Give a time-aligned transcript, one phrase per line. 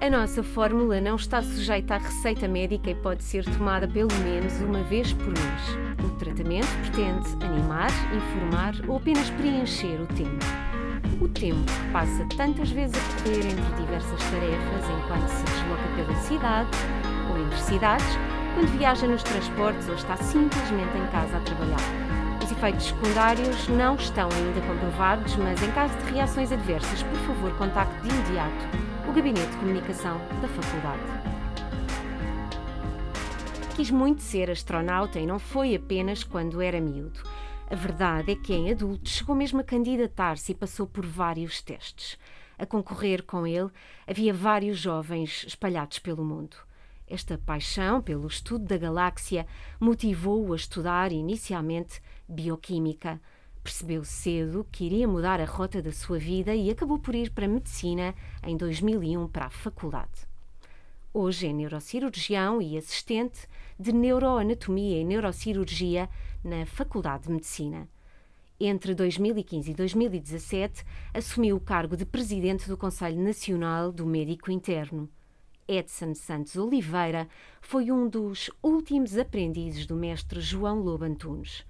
[0.00, 4.52] A nossa fórmula não está sujeita à receita médica e pode ser tomada pelo menos
[4.60, 6.04] uma vez por mês.
[6.04, 10.46] O tratamento pretende animar, informar ou apenas preencher o tempo.
[11.20, 16.14] O tempo que passa tantas vezes a correr entre diversas tarefas enquanto se desloca pela
[16.20, 16.70] cidade
[17.28, 18.18] ou entre cidades,
[18.54, 22.38] quando viaja nos transportes ou está simplesmente em casa a trabalhar.
[22.44, 27.52] Os efeitos secundários não estão ainda comprovados, mas em caso de reações adversas, por favor,
[27.58, 31.02] contacte de imediato o Gabinete de Comunicação da Faculdade.
[33.74, 37.18] Quis muito ser astronauta e não foi apenas quando era miúdo.
[37.70, 42.18] A verdade é que, em adulto, chegou mesmo a candidatar-se e passou por vários testes.
[42.58, 43.70] A concorrer com ele,
[44.06, 46.58] havia vários jovens espalhados pelo mundo.
[47.06, 49.46] Esta paixão pelo estudo da galáxia
[49.80, 53.18] motivou-o a estudar inicialmente bioquímica
[53.68, 57.44] Percebeu cedo que iria mudar a rota da sua vida e acabou por ir para
[57.44, 60.26] a medicina em 2001 para a faculdade.
[61.12, 63.46] Hoje é neurocirurgião e assistente
[63.78, 66.08] de neuroanatomia e neurocirurgia
[66.42, 67.86] na Faculdade de Medicina.
[68.58, 70.82] Entre 2015 e 2017,
[71.12, 75.10] assumiu o cargo de presidente do Conselho Nacional do Médico Interno.
[75.68, 77.28] Edson Santos Oliveira
[77.60, 81.66] foi um dos últimos aprendizes do mestre João Lobo Antunes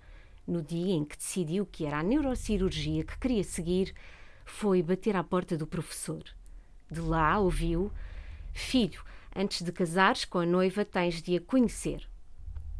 [0.48, 3.94] no dia em que decidiu que era a neurocirurgia que queria seguir,
[4.46, 6.24] foi bater à porta do professor.
[6.90, 7.92] De lá ouviu:
[8.54, 9.04] Filho,
[9.36, 12.08] antes de casares com a noiva, tens de a conhecer.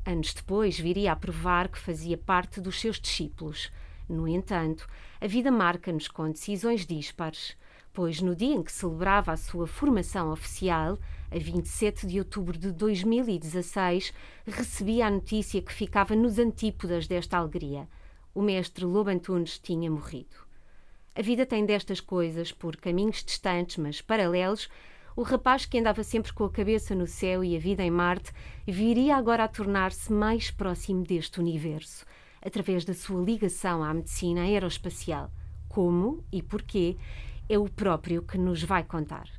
[0.05, 3.71] Anos depois viria a provar que fazia parte dos seus discípulos.
[4.09, 4.89] No entanto,
[5.21, 7.55] a vida marca-nos com decisões dispares,
[7.93, 10.99] pois no dia em que celebrava a sua formação oficial,
[11.31, 14.13] a 27 de outubro de 2016,
[14.47, 17.89] recebia a notícia que ficava nos antípodas desta alegria.
[18.35, 20.37] O mestre Lobo Antunes tinha morrido.
[21.15, 24.69] A vida tem destas coisas, por caminhos distantes, mas paralelos.
[25.17, 28.33] O rapaz que andava sempre com a cabeça no céu e a vida em Marte
[28.67, 32.07] viria agora a tornar-se mais próximo deste universo,
[32.41, 35.31] através da sua ligação à medicina aeroespacial.
[35.69, 36.97] Como e porquê
[37.49, 39.38] é o próprio que nos vai contar.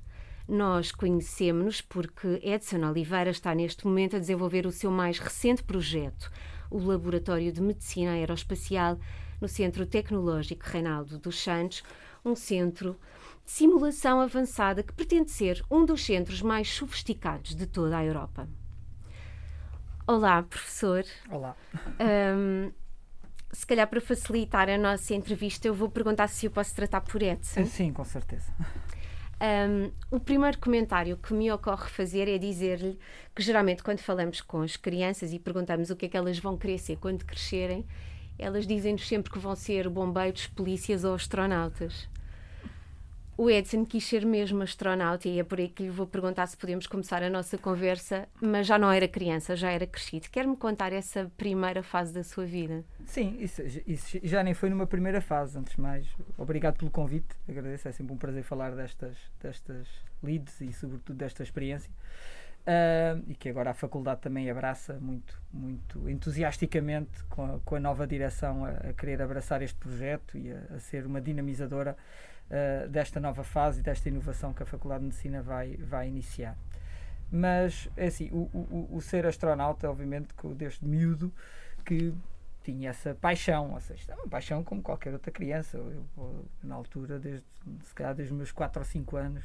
[0.50, 6.32] Nós conhecemos-nos porque Edson Oliveira está neste momento a desenvolver o seu mais recente projeto,
[6.72, 8.98] o Laboratório de Medicina Aeroespacial,
[9.40, 11.84] no Centro Tecnológico Reinaldo dos Santos,
[12.26, 13.00] um centro
[13.46, 18.50] de simulação avançada que pretende ser um dos centros mais sofisticados de toda a Europa.
[20.08, 21.06] Olá, professor.
[21.30, 21.56] Olá.
[22.00, 22.72] Um,
[23.52, 27.22] se calhar para facilitar a nossa entrevista, eu vou perguntar se eu posso tratar por
[27.22, 27.68] Edson.
[27.68, 28.52] Sim, com certeza.
[29.42, 33.00] Um, o primeiro comentário que me ocorre fazer é dizer-lhe
[33.34, 36.58] que geralmente quando falamos com as crianças e perguntamos o que é que elas vão
[36.58, 37.86] querer ser quando crescerem,
[38.38, 42.10] elas dizem-nos sempre que vão ser bombeiros, polícias ou astronautas.
[43.40, 46.58] O Edson quis ser mesmo astronauta e é por aí que lhe vou perguntar se
[46.58, 50.28] podemos começar a nossa conversa, mas já não era criança, já era crescido.
[50.30, 52.84] Quer-me contar essa primeira fase da sua vida?
[53.06, 56.06] Sim, isso, isso, já nem foi numa primeira fase, antes de mais.
[56.38, 59.88] Obrigado pelo convite, agradeço, é sempre um prazer falar destas, destas
[60.22, 61.90] leads e sobretudo desta experiência.
[62.60, 67.80] Uh, e que agora a faculdade também abraça muito, muito entusiasticamente com a, com a
[67.80, 71.96] nova direção a, a, querer abraçar este projeto e a, a ser uma dinamizadora
[72.50, 76.58] uh, desta nova fase desta inovação que a Faculdade de Medicina vai, vai iniciar.
[77.32, 81.32] Mas, é assim, o, o, o ser astronauta, obviamente, que desde miúdo,
[81.86, 82.14] que
[82.64, 85.78] tinha essa paixão, ou seja, uma paixão como qualquer outra criança.
[85.78, 86.06] Eu,
[86.64, 87.46] na altura, desde,
[87.84, 89.44] se calhar desde os meus 4 ou 5 anos,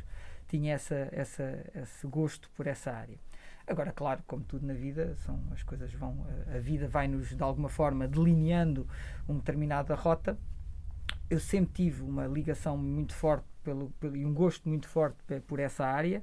[0.49, 3.19] tinha essa, essa, esse gosto por essa área.
[3.67, 7.69] Agora, claro, como tudo na vida, são as coisas vão, a vida vai-nos de alguma
[7.69, 8.87] forma delineando
[9.27, 10.39] uma determinada rota
[11.31, 15.59] eu sempre tive uma ligação muito forte pelo, pelo, e um gosto muito forte por
[15.59, 16.23] essa área.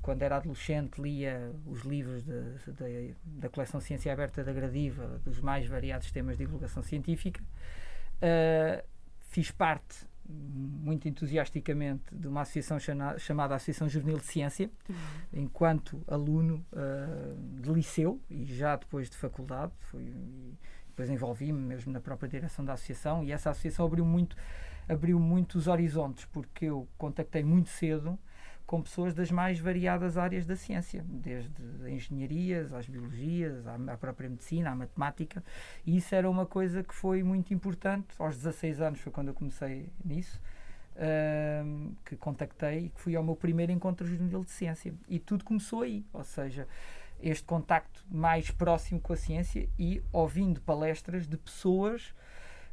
[0.00, 5.40] Quando era adolescente, lia os livros de, de, da coleção Ciência Aberta da Gradiva, dos
[5.40, 7.42] mais variados temas de divulgação científica.
[8.16, 8.82] Uh,
[9.20, 14.96] fiz parte muito entusiasticamente de uma associação chamada, chamada Associação Juvenil de Ciência, uhum.
[15.32, 19.72] enquanto aluno uh, de liceu e já depois de faculdade.
[19.78, 20.12] Fui,
[20.96, 24.34] depois envolvi-me mesmo na própria direção da associação e essa associação abriu muito
[24.88, 28.18] abriu muito os horizontes porque eu contactei muito cedo
[28.64, 31.52] com pessoas das mais variadas áreas da ciência, desde
[31.88, 35.44] engenharias, às biologias, à, própria medicina, à matemática,
[35.86, 38.08] e isso era uma coisa que foi muito importante.
[38.18, 40.40] Aos 16 anos foi quando eu comecei nisso,
[40.96, 44.92] uh, que contactei e que fui ao meu primeiro encontro juvenil de ciência.
[45.08, 46.66] E tudo começou aí, ou seja,
[47.20, 52.14] este contacto mais próximo com a ciência e ouvindo palestras de pessoas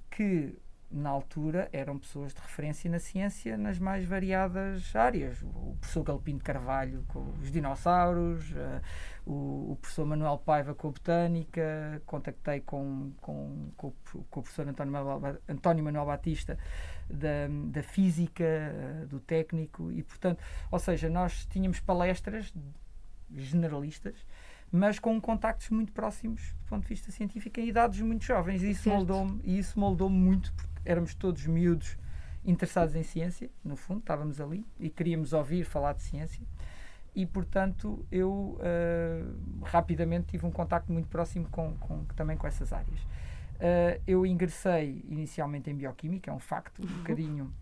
[0.10, 0.56] que
[0.94, 5.42] na altura eram pessoas de referência na ciência nas mais variadas áreas.
[5.42, 8.82] O professor Galpino de Carvalho com os dinossauros, uh,
[9.26, 13.92] o, o, professor Manuel Paiva com a botânica, contactei com, com, com,
[14.30, 16.60] com o professor António Manuel, António Manuel Batista
[17.10, 22.54] da, da física, uh, do técnico, e portanto, ou seja, nós tínhamos palestras
[23.36, 24.16] generalistas
[24.76, 28.64] mas com contactos muito próximos do ponto de vista científico em idades muito jovens.
[28.64, 29.40] E isso moldou-me,
[29.76, 31.96] moldou-me muito, porque éramos todos miúdos
[32.44, 36.44] interessados em ciência, no fundo, estávamos ali e queríamos ouvir falar de ciência.
[37.16, 42.74] E, portanto, eu uh, rapidamente tive um contacto muito próximo com, com, também com essas
[42.74, 43.00] áreas.
[43.00, 46.98] Uh, eu ingressei inicialmente em bioquímica, é um facto, um uhum.
[46.98, 47.54] bocadinho,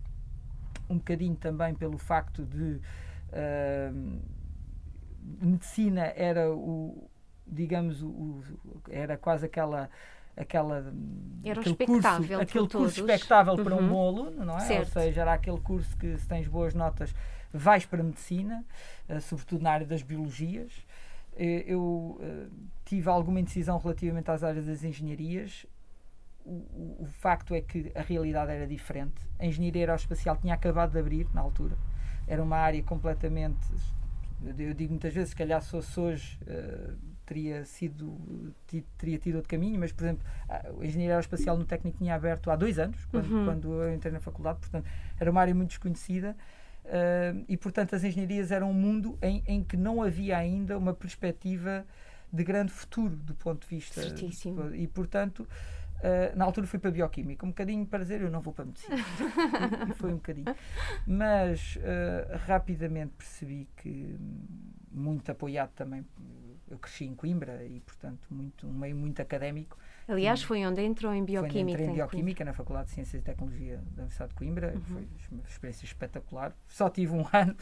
[0.88, 2.80] um bocadinho também pelo facto de
[3.28, 4.22] uh,
[5.22, 7.08] medicina era o,
[7.46, 8.42] digamos, o,
[8.88, 9.88] era quase aquela
[10.36, 10.92] aquela
[11.44, 12.08] era aquele curso,
[12.40, 13.64] aquele curso expectável uhum.
[13.64, 13.88] para um uhum.
[13.88, 14.60] bom aluno, não é?
[14.60, 14.96] Certo.
[14.96, 17.14] Ou seja, era aquele curso que se tens boas notas
[17.52, 18.64] vais para a medicina,
[19.08, 20.72] uh, sobretudo na área das biologias.
[21.34, 22.50] Uh, eu uh,
[22.84, 25.66] tive alguma indecisão relativamente às áreas das engenharias.
[26.44, 29.14] O, o, o, facto é que a realidade era diferente.
[29.38, 31.76] A engenharia aeroespacial tinha acabado de abrir na altura.
[32.26, 33.60] Era uma área completamente
[34.58, 38.54] eu digo muitas vezes, se calhar se fosse hoje uh, teria sido
[38.98, 42.56] teria tido outro caminho, mas por exemplo a engenharia aeroespacial no técnico tinha aberto há
[42.56, 43.44] dois anos quando, uhum.
[43.44, 44.86] quando eu entrei na faculdade, portanto
[45.18, 46.36] era uma área muito desconhecida
[46.84, 50.92] uh, e portanto as engenharias eram um mundo em, em que não havia ainda uma
[50.92, 51.86] perspectiva
[52.32, 54.74] de grande futuro do ponto de vista Certíssimo.
[54.74, 55.46] e portanto
[56.02, 58.64] Uh, na altura fui para a bioquímica, um bocadinho para dizer eu não vou para
[58.64, 58.96] a medicina.
[59.88, 60.52] e foi um bocadinho.
[61.06, 64.18] Mas uh, rapidamente percebi que,
[64.90, 66.04] muito apoiado também,
[66.68, 69.78] eu cresci em Coimbra e, portanto, muito, um meio muito académico,
[70.08, 71.52] Aliás, foi onde entrou em Bioquímica.
[71.52, 74.72] Foi entrei em Bioquímica, na Faculdade de Ciências e Tecnologia da Universidade de Coimbra.
[74.74, 74.80] Uhum.
[74.80, 76.52] Foi uma experiência espetacular.
[76.66, 77.56] Só tive um ano,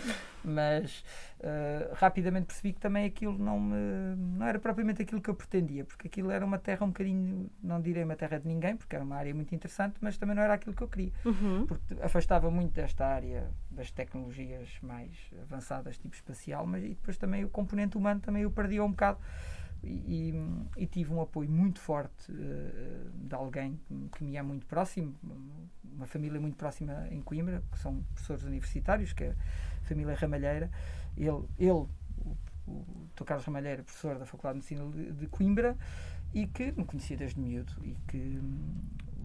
[0.45, 1.05] mas
[1.41, 5.85] uh, rapidamente percebi que também aquilo não, me, não era propriamente aquilo que eu pretendia,
[5.85, 9.05] porque aquilo era uma terra um bocadinho, não direi uma terra de ninguém, porque era
[9.05, 11.13] uma área muito interessante, mas também não era aquilo que eu queria.
[11.25, 11.67] Uhum.
[11.67, 15.11] Porque afastava muito desta área das tecnologias mais
[15.43, 19.19] avançadas, tipo espacial, mas e depois também o componente humano também eu perdia um bocado
[19.83, 20.35] e,
[20.77, 23.81] e, tive um apoio muito forte uh, de alguém
[24.13, 25.15] que, me é muito próximo,
[25.83, 29.31] uma família muito próxima em Coimbra, que são professores universitários, que é
[29.83, 30.71] a família Ramalheira.
[31.17, 31.89] Ele, ele o,
[32.67, 33.25] o Dr.
[33.25, 35.77] Carlos Ramalheira, professor da Faculdade de Medicina de, Coimbra,
[36.35, 38.41] e que me conhecia desde miúdo e que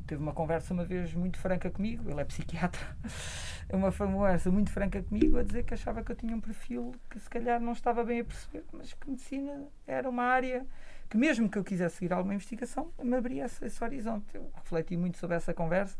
[0.06, 2.82] teve uma conversa uma vez muito franca comigo, ele é psiquiatra,
[3.72, 7.20] uma conversa muito franca comigo a dizer que achava que eu tinha um perfil que
[7.20, 10.66] se calhar não estava bem a perceber, mas que medicina era uma área
[11.10, 14.26] que mesmo que eu quisesse seguir alguma investigação, me abria esse, esse horizonte.
[14.34, 15.98] Eu refleti muito sobre essa conversa,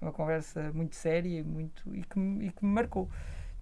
[0.00, 3.10] uma conversa muito séria muito, e, que, e que me marcou.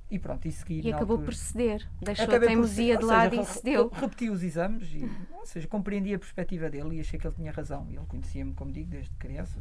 [0.09, 0.81] E pronto, e segui.
[0.83, 1.25] E acabou altura.
[1.25, 3.89] por ceder, deixou Acabei a teimosia de lado seja, e cedeu.
[3.89, 7.51] Repeti os exames e, ou seja, compreendi a perspectiva dele e achei que ele tinha
[7.51, 7.87] razão.
[7.91, 9.59] Ele conhecia-me, como digo, desde criança.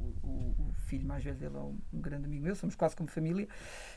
[0.00, 3.08] O, o, o, filho mais velho dele é um, grande amigo meu, somos quase como
[3.08, 3.46] família,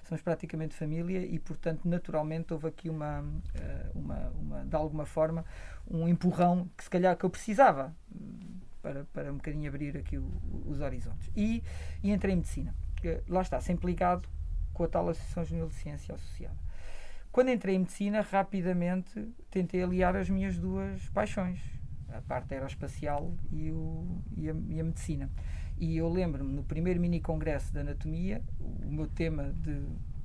[0.04, 3.24] somos praticamente família e, portanto, naturalmente houve aqui uma,
[3.56, 5.44] eh, uma, uma de alguma forma,
[5.90, 10.18] um empurrão que se calhar que eu precisava hum, para, para um bocadinho abrir aqui
[10.18, 10.30] o,
[10.68, 11.32] os horizontes.
[11.36, 11.64] E,
[12.04, 12.76] e entrei em medicina.
[13.28, 14.28] Lá está, sempre ligado
[14.76, 16.58] com a tal Associação Juvenil de Ciência Associada.
[17.32, 21.60] Quando entrei em medicina, rapidamente tentei aliar as minhas duas paixões,
[22.10, 25.30] a parte aeroespacial e, o, e, a, e a medicina.
[25.78, 29.82] E eu lembro-me, no primeiro mini congresso de anatomia, o meu tema de,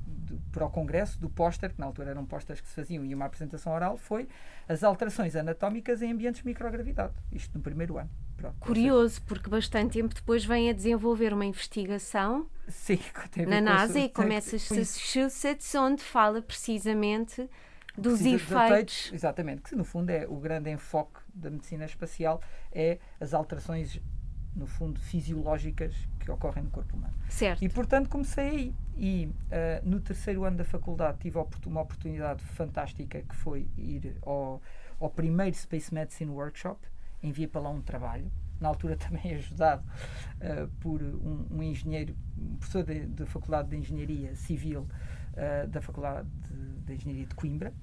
[0.07, 3.15] de, para o congresso, do póster, que na altura eram pósteres que se faziam e
[3.15, 4.29] uma apresentação oral, foi
[4.69, 7.15] as alterações anatómicas em ambientes de microgravidade.
[7.33, 8.11] Isto no primeiro ano.
[8.41, 12.99] Pronto, Curioso, porque bastante tempo depois vem a desenvolver uma investigação Sim,
[13.47, 17.49] na NASA e começa a Massachusetts, onde fala precisamente
[17.99, 18.51] dos efeitos.
[18.51, 19.11] efeitos.
[19.13, 22.41] Exatamente, que no fundo é o grande enfoque da medicina espacial,
[22.73, 24.01] é as alterações,
[24.57, 27.15] no fundo, fisiológicas que ocorrem no corpo humano.
[27.29, 27.63] Certo.
[27.63, 28.75] E portanto comecei aí.
[28.97, 34.63] E uh, no terceiro ano da faculdade tive uma oportunidade fantástica que foi ir ao,
[34.99, 36.90] ao primeiro Space Medicine Workshop
[37.23, 39.85] enviei para lá um trabalho, na altura também ajudado
[40.37, 46.29] uh, por um, um, engenheiro, um professor da Faculdade de Engenharia Civil uh, da Faculdade
[46.49, 47.75] de, de, Engenharia de Coimbra,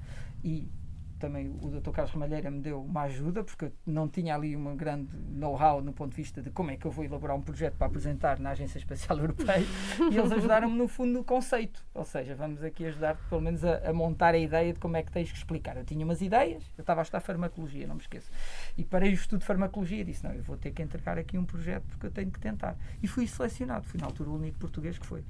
[0.44, 0.70] e
[1.18, 1.92] também o Dr.
[1.92, 5.94] Carlos Ramalheira me deu uma ajuda, porque eu não tinha ali uma grande know-how no
[5.94, 8.52] ponto de vista de como é que eu vou elaborar um projeto para apresentar na
[8.52, 9.66] Agência Espacial Europeia,
[10.12, 13.90] e eles ajudaram-me no fundo no conceito, ou seja, vamos aqui ajudar pelo menos a,
[13.90, 15.78] a, montar a ideia de como é que tens que explicar.
[15.78, 18.32] Eu tinha umas ideias, eu estava a estudar farmacologia, não me esqueço,
[18.78, 21.38] e parei o estudo de farmacologia e disse, não, eu vou ter que entregar aqui
[21.38, 22.78] um projeto porque eu tenho que tentar.
[23.02, 25.24] E fui selecionado, fui na altura o único português que foi.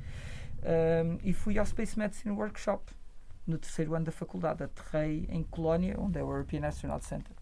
[0.63, 2.91] Um, e fui ao Space Medicine Workshop
[3.47, 4.63] no terceiro ano da faculdade.
[4.63, 7.35] Aterrei em Colónia, onde é o European Astronaut Center.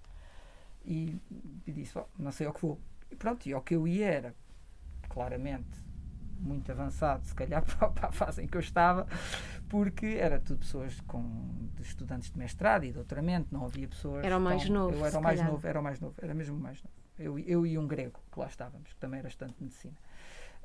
[0.86, 1.20] E,
[1.66, 2.80] e disse: oh, não sei ao que vou.
[3.12, 4.36] E pronto, e ao que eu ia era,
[5.10, 5.84] claramente,
[6.40, 9.08] muito avançado, se calhar para a fase em que eu estava,
[9.70, 14.24] porque era tudo pessoas com de estudantes de mestrado e doutoramento, não havia pessoas.
[14.24, 14.98] Era o mais tão, novo.
[14.98, 15.52] Eu era o mais calhar.
[15.52, 16.94] novo, era o mais novo, era mesmo o mais novo.
[17.18, 19.96] Eu, eu e um grego, que lá estávamos, que também era estudante de medicina.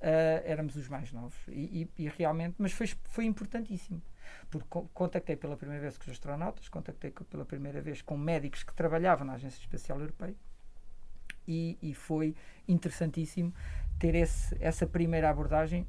[0.01, 4.01] Uh, éramos os mais novos e, e, e, realmente, mas foi, foi importantíssimo
[4.51, 8.73] porque contactei pela primeira vez com os astronautas, contactei pela primeira vez com médicos que
[8.75, 10.35] trabalhavam na Agência Espacial Europeia
[11.47, 12.35] e, e foi
[12.67, 13.53] interessantíssimo
[13.99, 15.87] ter esse, essa primeira abordagem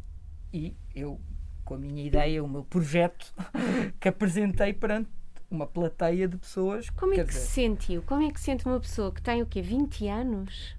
[0.53, 1.19] e eu,
[1.63, 3.33] com a minha ideia, o meu projeto,
[3.99, 5.09] que apresentei perante
[5.49, 6.89] uma plateia de pessoas.
[6.89, 8.01] Como é que dizer, se sentiu?
[8.03, 9.61] Como é que se sente uma pessoa que tem o quê?
[9.61, 10.75] 20 anos?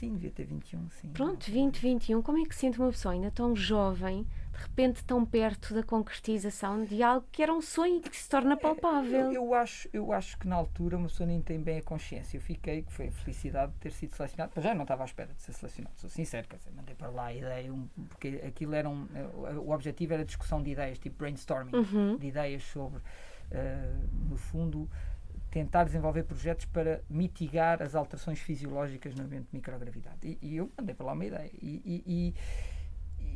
[0.00, 1.08] Sim, devia ter 21, sim.
[1.10, 2.22] Pronto, 20, 21.
[2.22, 5.82] Como é que se sente uma pessoa ainda tão jovem de repente tão perto da
[5.82, 9.26] concretização de algo que era um sonho e que se torna palpável.
[9.26, 12.38] Eu, eu, acho, eu acho que na altura uma pessoa nem tem bem a consciência.
[12.38, 15.04] Eu fiquei, que foi a felicidade de ter sido selecionado, mas já não estava à
[15.04, 18.40] espera de ser selecionado, sou sincero, quer dizer, mandei para lá a ideia, um, porque
[18.46, 19.06] aquilo era um,
[19.62, 22.16] o objetivo era discussão de ideias, tipo brainstorming, uhum.
[22.16, 24.88] de ideias sobre, uh, no fundo,
[25.50, 30.18] tentar desenvolver projetos para mitigar as alterações fisiológicas no ambiente de microgravidade.
[30.22, 31.50] E, e eu mandei para lá uma ideia.
[31.60, 32.34] e, e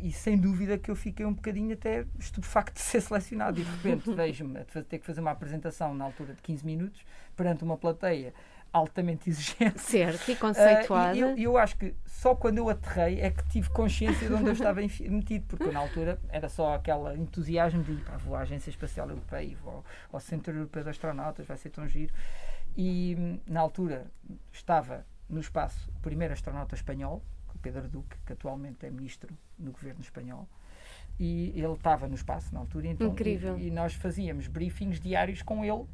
[0.04, 3.70] e sem dúvida que eu fiquei um bocadinho até estupefacto de ser selecionado e de
[3.70, 7.00] repente vejo-me a ter que fazer uma apresentação na altura de 15 minutos
[7.34, 8.34] perante uma plateia
[8.74, 9.80] altamente exigente.
[9.80, 11.12] Certo, e conceituada.
[11.12, 14.34] Uh, e eu, eu, acho que só quando eu aterrei é que tive consciência de
[14.34, 18.40] onde eu estava metido, porque na altura era só aquele entusiasmo de pá, vou à
[18.40, 22.12] Agência Espacial Europeia, vou ao, ao Centro Europeu de Astronautas, vai ser tão giro.
[22.76, 24.06] E na altura
[24.52, 27.22] estava no espaço o primeiro astronauta espanhol,
[27.64, 30.46] Pedro Duque, que atualmente é ministro no governo espanhol.
[31.18, 32.88] E ele estava no espaço na altura.
[32.88, 33.56] Então, Incrível.
[33.56, 35.86] E, e nós fazíamos briefings diários com ele,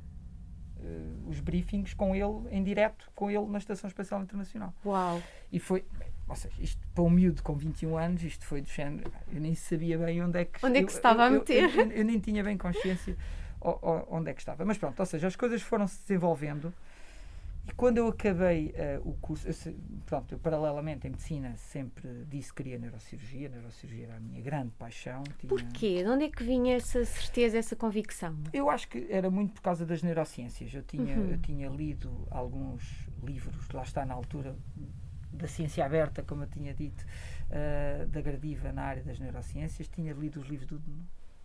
[1.29, 4.75] os briefings com ele em direto, com ele na Estação Espacial Internacional.
[4.85, 5.23] Uau!
[5.53, 5.85] E foi,
[6.29, 9.13] ou seja, isto para um miúdo com 21 anos, isto foi do género.
[9.33, 11.75] Eu nem sabia bem onde é que, onde é que se estava eu, a meter.
[11.75, 13.17] Eu, eu, eu, nem tinha bem consciência
[13.61, 14.65] onde é que estava.
[14.65, 16.73] Mas pronto, ou seja, as coisas foram se desenvolvendo.
[17.69, 19.55] E quando eu acabei uh, o curso, eu,
[20.07, 24.73] pronto, eu paralelamente em medicina sempre disse que queria neurocirurgia, neurocirurgia era a minha grande
[24.79, 25.23] paixão.
[25.39, 25.49] Tinha...
[25.49, 26.03] Porquê?
[26.03, 28.37] De onde é que vinha essa certeza, essa convicção?
[28.53, 30.73] Eu acho que era muito por causa das neurociências.
[30.73, 31.31] Eu tinha, uhum.
[31.31, 34.57] eu tinha lido alguns livros, lá está na altura
[35.33, 37.05] da ciência aberta, como eu tinha dito,
[37.51, 40.79] uh, da Gradiva na área das neurociências, tinha lido os livros do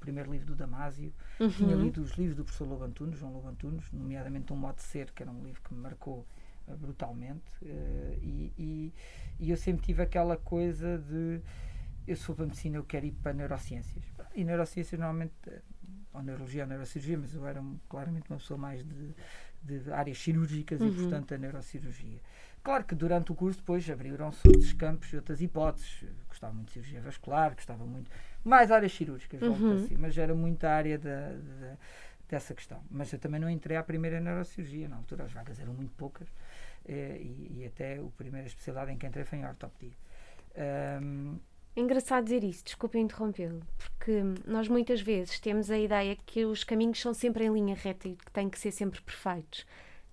[0.05, 1.50] primeiro livro do Damásio, uhum.
[1.50, 4.83] tinha lido os livros do professor Lobo Antunes, João Lobo Antunes, nomeadamente Um Modo de
[4.83, 6.25] Ser, que era um livro que me marcou
[6.67, 8.93] uh, brutalmente, uh, e, e,
[9.39, 11.41] e, eu sempre tive aquela coisa de
[12.07, 14.03] eu sou para a medicina, eu quero ir para neurociências.
[14.35, 15.62] E neurociências normalmente, eh,
[16.13, 19.15] ou neurologia ou neurocirurgia, mas eu era um, claramente uma pessoa mais de,
[19.63, 20.88] de áreas cirúrgicas uhum.
[20.88, 22.19] e, portanto, a neurocirurgia.
[22.63, 26.03] Claro que durante o curso depois abriram-se outros campos e outras hipóteses.
[26.27, 28.09] Gostava muito de cirurgia vascular, gostava muito
[28.45, 29.73] mais áreas cirúrgicas, uhum.
[29.73, 31.77] assim, mas era muita área da, da,
[32.29, 32.81] dessa questão.
[32.89, 36.27] Mas eu também não entrei à primeira neurocirurgia, na altura as vagas eram muito poucas
[36.87, 39.97] eh, e, e, até a primeira especialidade em que entrei foi em ortopedia.
[41.01, 41.39] Um,
[41.75, 47.01] engraçado dizer isso, desculpe interrompê-lo, porque nós muitas vezes temos a ideia que os caminhos
[47.01, 49.65] são sempre em linha reta e que têm que ser sempre perfeitos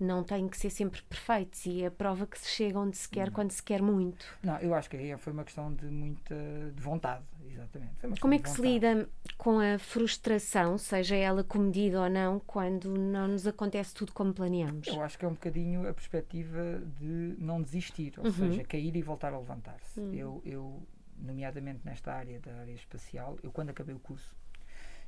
[0.03, 3.09] não têm que ser sempre perfeitos e é a prova que se chega onde se
[3.09, 4.25] quer quando se quer muito.
[4.43, 6.35] Não, eu acho que aí foi uma questão de muita
[6.75, 8.21] de vontade, exatamente.
[8.21, 13.29] Como é que se lida com a frustração, seja ela comedida ou não, quando não
[13.29, 14.87] nos acontece tudo como planeamos?
[14.89, 18.33] Eu acho que é um bocadinho a perspectiva de não desistir, ou uhum.
[18.33, 20.01] seja, cair e voltar a levantar-se.
[20.01, 20.15] Uhum.
[20.15, 20.83] Eu, eu,
[21.19, 24.35] nomeadamente nesta área da área espacial, eu quando acabei o curso,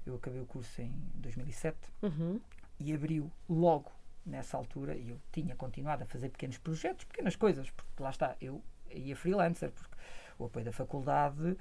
[0.07, 2.41] eu acabei o curso em 2007 uhum.
[2.79, 3.91] e abriu logo
[4.25, 8.37] nessa altura e eu tinha continuado a fazer pequenos projetos, pequenas coisas, porque lá está,
[8.41, 9.95] eu ia freelancer, porque
[10.39, 11.57] o apoio da faculdade uh,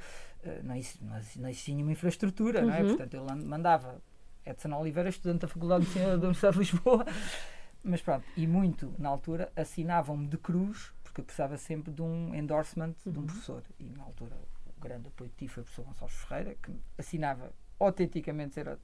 [0.63, 2.67] não, existia, não existia nenhuma infraestrutura, uhum.
[2.67, 2.81] não é?
[2.81, 2.87] Uhum.
[2.89, 4.01] Portanto, eu mandava
[4.45, 7.05] Edson Oliveira, estudante da Faculdade de da Universidade de Lisboa,
[7.83, 12.33] mas pronto, e muito na altura assinavam-me de cruz, porque eu precisava sempre de um
[12.33, 13.11] endorsement uhum.
[13.11, 13.27] de um uhum.
[13.27, 16.71] professor, e na altura o grande apoio que tive foi o professor Gonçalves Ferreira, que
[16.97, 18.77] assinava autenticamente ser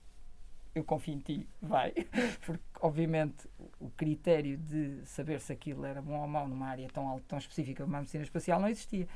[0.75, 1.91] eu confio em ti, vai.
[2.45, 3.47] Porque, obviamente,
[3.79, 7.37] o critério de saber se aquilo era bom ou mau numa área tão, alta, tão
[7.39, 9.07] específica como a medicina espacial não existia.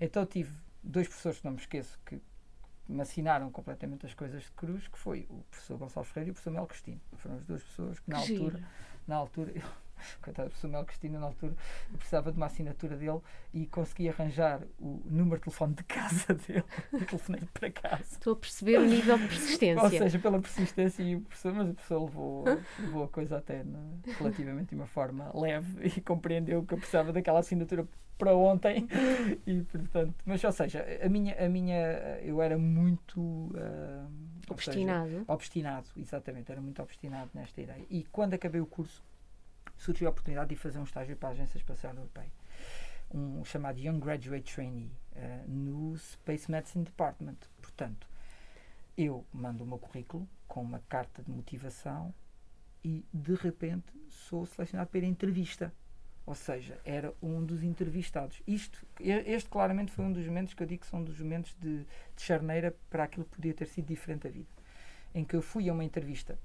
[0.00, 2.20] Então, tive dois professores que não me esqueço que
[2.88, 6.34] me assinaram completamente as coisas de cruz, que foi o professor Gonçalves Ferreira e o
[6.34, 7.00] professor Mel Cristino.
[7.16, 8.70] Foram as duas pessoas que, na Que altura, giro.
[9.06, 9.62] na altura, eu,
[10.22, 11.54] coitado do professor Mel Cristina, na altura,
[11.92, 13.20] eu precisava de uma assinatura dele
[13.52, 18.02] e consegui arranjar o número de telefone de casa dele e telefonei para casa.
[18.12, 19.88] Estou a perceber o nível de Ou persistência.
[19.90, 22.44] seja, pela persistência e o professor, mas o professor levou,
[22.78, 23.78] levou a coisa até na-
[24.18, 27.86] relativamente de uma forma leve e compreendeu que eu precisava daquela assinatura
[28.18, 28.88] para ontem
[29.46, 31.76] e portanto, mas ou seja, a minha, a minha
[32.22, 34.06] eu era muito ah,
[34.50, 35.24] ou seja, Obstinado.
[35.28, 37.84] obstinado, exatamente, era muito obstinado nesta ideia.
[37.88, 39.04] E quando acabei o curso,
[39.78, 42.30] surgiu a oportunidade de fazer um estágio para a Agência Espacial Europeia,
[43.10, 47.36] um chamado Young Graduate Trainee, eh, no Space Medicine Department.
[47.62, 48.06] Portanto,
[48.96, 52.12] eu mando o meu currículo com uma carta de motivação
[52.84, 55.72] e, de repente, sou selecionado para ir à entrevista.
[56.26, 58.42] Ou seja, era um dos entrevistados.
[58.46, 61.78] Isto, este claramente foi um dos momentos que eu digo que são dos momentos de,
[61.78, 64.48] de charneira para aquilo que podia ter sido diferente da vida.
[65.14, 66.38] Em que eu fui a uma entrevista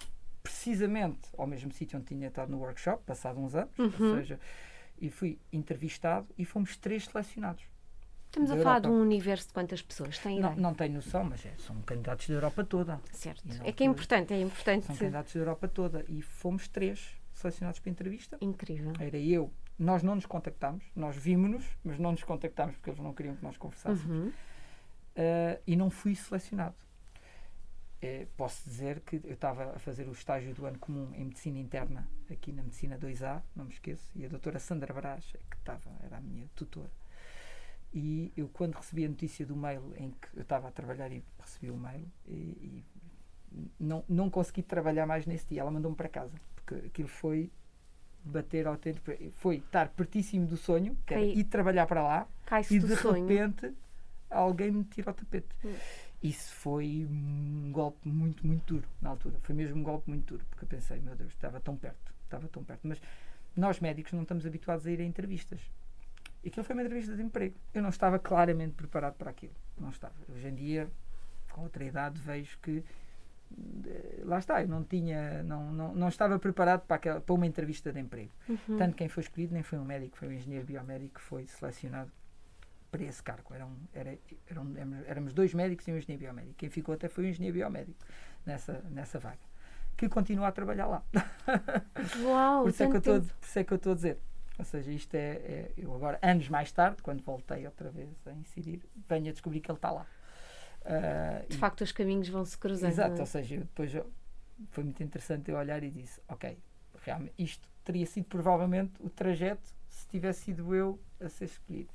[0.43, 3.85] precisamente ao mesmo sítio onde tinha estado no workshop, passado uns anos, Uhum.
[4.09, 4.39] ou seja,
[4.99, 7.63] e fui entrevistado e fomos três selecionados.
[8.25, 8.89] Estamos a falar de Europa.
[8.89, 10.17] um universo de quantas pessoas?
[10.17, 12.99] Tem Não, não tenho noção, mas é, são candidatos da Europa toda.
[13.11, 13.43] Certo.
[13.63, 14.85] É que é importante, é importante.
[14.87, 16.03] São candidatos da Europa toda.
[16.09, 18.37] E fomos três selecionados para a entrevista.
[18.41, 18.91] Incrível.
[18.99, 19.51] Era eu.
[19.77, 23.43] Nós não nos contactámos, nós vimos-nos, mas não nos contactámos porque eles não queriam que
[23.43, 24.03] nós conversássemos.
[24.05, 24.27] Uhum.
[25.15, 26.75] Uh, e não fui selecionado.
[28.05, 31.57] Eh, posso dizer que eu estava a fazer o estágio do ano comum em Medicina
[31.57, 35.55] Interna, aqui na Medicina 2A, não me esqueço, e a doutora Sandra Brás, é que
[35.55, 36.91] estava, era a minha tutora.
[37.93, 41.23] E eu, quando recebi a notícia do mail em que eu estava a trabalhar e
[41.39, 42.83] recebi o mail, e, e
[43.79, 45.61] não, não consegui trabalhar mais nesse dia.
[45.61, 47.49] Ela mandou-me para casa, porque aquilo foi
[48.25, 48.99] bater ao tempo,
[49.35, 52.27] foi estar pertíssimo do sonho, que era Cai- ir trabalhar para lá,
[52.69, 53.25] e de sonho.
[53.27, 53.71] repente
[54.29, 55.47] alguém me tira o tapete.
[55.63, 55.73] Hum.
[56.23, 59.37] Isso foi um golpe muito, muito duro na altura.
[59.41, 62.47] Foi mesmo um golpe muito duro, porque eu pensei, meu Deus, estava tão perto, estava
[62.47, 62.87] tão perto.
[62.87, 63.01] Mas
[63.57, 65.59] nós médicos não estamos habituados a ir a entrevistas.
[66.41, 67.55] E aquilo foi uma entrevista de emprego.
[67.73, 69.53] Eu não estava claramente preparado para aquilo.
[69.77, 70.15] Não estava.
[70.29, 70.89] Hoje em dia,
[71.51, 72.81] com outra idade, vejo que
[73.85, 77.45] eh, lá está, eu não tinha, não, não, não estava preparado para, aquela, para uma
[77.45, 78.31] entrevista de emprego.
[78.47, 78.77] Uhum.
[78.77, 82.11] Tanto quem foi escolhido nem foi um médico, foi um engenheiro biomédico que foi selecionado
[82.93, 83.51] para esse cargo.
[83.55, 84.15] Eram, era,
[84.47, 84.67] eram,
[85.07, 86.53] éramos dois médicos e um engenheiro biomédico.
[86.55, 87.97] Quem ficou até foi um engenheiro biomédico
[88.45, 89.39] nessa, nessa vaga,
[89.97, 91.03] que continua a trabalhar lá.
[92.23, 94.19] Uau, por, isso é que eu estou, por isso é que eu estou a dizer.
[94.59, 98.31] Ou seja, isto é, é- Eu agora, anos mais tarde, quando voltei outra vez a
[98.33, 100.05] incidir, venho a descobrir que ele está lá.
[100.85, 102.91] Ah, De e- facto, os caminhos vão se cruzando.
[102.91, 103.19] Exato, é?
[103.21, 104.07] ou seja, depois eu-
[104.69, 106.59] foi muito interessante eu olhar e disse, ok,
[107.01, 111.89] realmente isto teria sido provavelmente o trajeto se tivesse sido eu a ser escolhido.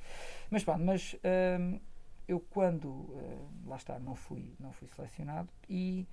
[0.51, 1.17] Mas pronto, mas
[1.61, 1.81] hum,
[2.27, 6.07] eu quando hum, lá está, não fui, não fui selecionado e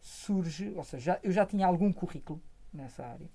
[0.00, 3.28] surge, ou seja, já- eu já tinha algum currículo nessa área.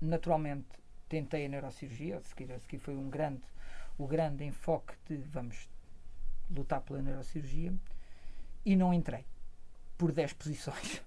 [0.00, 0.68] Naturalmente
[1.08, 3.42] tentei a neurocirurgia, seguir foi um grande,
[3.98, 5.68] o grande enfoque de vamos
[6.50, 7.72] lutar pela neurocirurgia
[8.64, 9.24] e não entrei
[9.96, 11.02] por 10 posições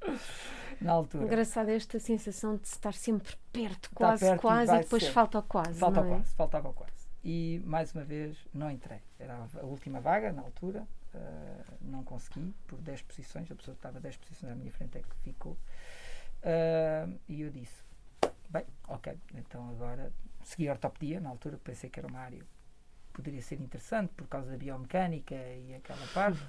[0.80, 1.24] na altura.
[1.24, 5.12] Engraçado esta sensação de estar sempre perto, quase, perto e quase, vai e depois ser.
[5.12, 5.78] falta o quase.
[5.78, 6.16] Falta não é?
[6.16, 6.92] quase, faltava o quase.
[7.24, 9.00] E mais uma vez não entrei.
[9.18, 13.50] Era a última vaga na altura, eh, não consegui por 10 posições.
[13.50, 15.56] A pessoa que estava 10 posições à minha frente é que ficou.
[16.42, 17.82] Eh, e eu disse:
[18.48, 20.12] bem, ok, então agora
[20.44, 21.20] segui a ortopedia.
[21.20, 22.46] Na altura pensei que era uma área que
[23.12, 26.40] poderia ser interessante por causa da biomecânica e aquela parte.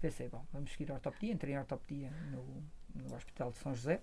[0.00, 1.32] Pensei: bom, vamos seguir a ortopedia.
[1.32, 2.62] Entrei em ortopedia no,
[2.94, 4.00] no Hospital de São José.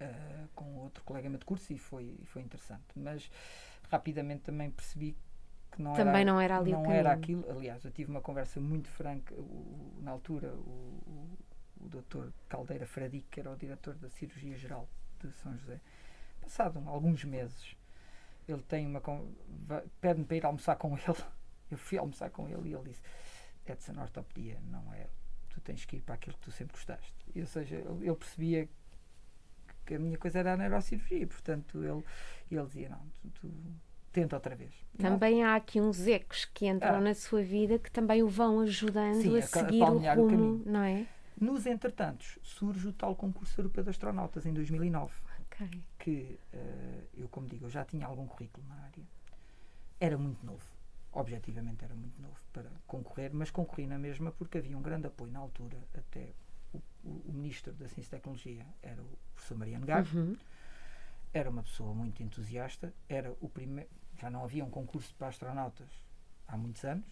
[0.00, 2.84] eh, com outro colega meu de curso e foi, foi interessante.
[2.96, 3.30] Mas
[3.90, 5.16] rapidamente também percebi
[5.70, 7.44] que não Também era, não era ali não era aquilo.
[7.50, 10.52] Aliás, eu tive uma conversa muito franca o- na altura.
[10.54, 10.58] O,
[11.06, 11.38] o,
[11.84, 14.88] o doutor Caldeira Fradique, que era o diretor da cirurgia geral
[15.20, 15.80] de São José,
[16.40, 17.76] passado um- alguns meses,
[18.48, 19.00] ele tem uma
[20.00, 21.24] pede-me para ir almoçar com ele.
[21.70, 23.02] Eu fui almoçar com ele e ele disse:
[23.66, 25.06] Edson, ortopedia não é.
[25.52, 27.12] Tu tens que ir para aquilo que tu sempre gostaste.
[27.34, 28.68] E, ou seja, ele, ele percebia
[29.84, 32.02] que a minha coisa era a neurocirurgia, portanto, ele,
[32.50, 33.50] ele dizia: Não, tu, tu
[34.12, 34.72] tenta outra vez.
[34.98, 37.00] E não, Também há aqui uns ecos que entram Ah.
[37.00, 39.86] na sua vida que também o vão ajudando Sim, a a ca- a seguir o
[39.86, 40.62] palmear o rumo, caminho.
[40.66, 41.06] não é?
[41.40, 45.12] Nos entretantos, surge o tal concurso europeu de astronautas em 2009.
[45.52, 45.68] Ok.
[45.98, 49.04] que eh, eu, como digo, eu já tinha algum currículo na área.
[50.00, 50.64] Era muito novo.
[51.12, 55.30] Objetivamente era muito novo para concorrer, mas concorri na mesma porque havia um grande apoio
[55.30, 56.32] na altura, até
[56.72, 60.08] o, o- o Ministro da Ciência e Tecnologia era o professor Mariano Gago.
[60.16, 60.36] Uhum.
[61.34, 62.92] Era uma pessoa muito entusiasta.
[63.08, 63.90] Era o primeiro.
[64.18, 65.88] Já não havia um concurso para astronautas
[66.48, 67.06] há muitos anos.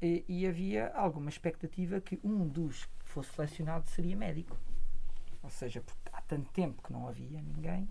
[0.00, 4.56] E, e havia alguma expectativa que um dos que fosse selecionado seria médico.
[5.42, 7.88] Ou seja, porque há tanto tempo que não havia ninguém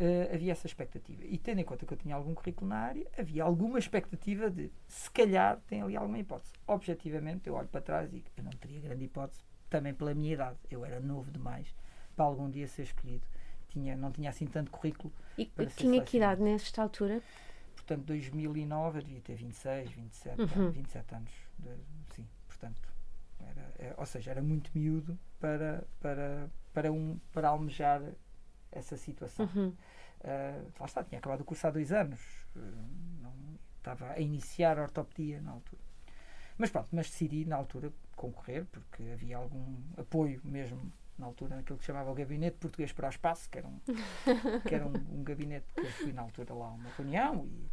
[0.00, 1.22] uh, havia essa expectativa.
[1.24, 4.72] E tendo em conta que eu tinha algum currículo na área, havia alguma expectativa de,
[4.88, 6.52] se calhar, tem ali alguma hipótese.
[6.66, 10.58] Objetivamente, eu olho para trás e eu não teria grande hipótese, também pela minha idade.
[10.70, 11.74] Eu era novo demais
[12.16, 13.26] para algum dia ser escolhido.
[13.68, 15.12] Tinha, não tinha assim tanto currículo.
[15.38, 17.22] E tinha que idade nesta altura?
[17.76, 20.70] Portanto, 2009 eu devia ter 26, 27, uhum.
[20.70, 21.32] 27 anos.
[21.58, 21.70] De,
[22.14, 22.80] sim, portanto,
[23.38, 28.02] era, é, ou seja, era muito miúdo para, para, para, um, para almejar
[28.72, 29.48] essa situação.
[29.54, 29.68] Uhum.
[29.68, 32.20] Uh, lá está, tinha acabado o curso há dois anos,
[32.54, 33.32] uh, não,
[33.78, 35.82] estava a iniciar a ortopedia na altura.
[36.58, 41.78] Mas pronto, mas decidi na altura concorrer, porque havia algum apoio mesmo na altura naquilo
[41.78, 43.80] que chamava o Gabinete Português para o Espaço, que era um,
[44.66, 47.70] que era um, um gabinete que eu fui na altura lá a uma reunião e,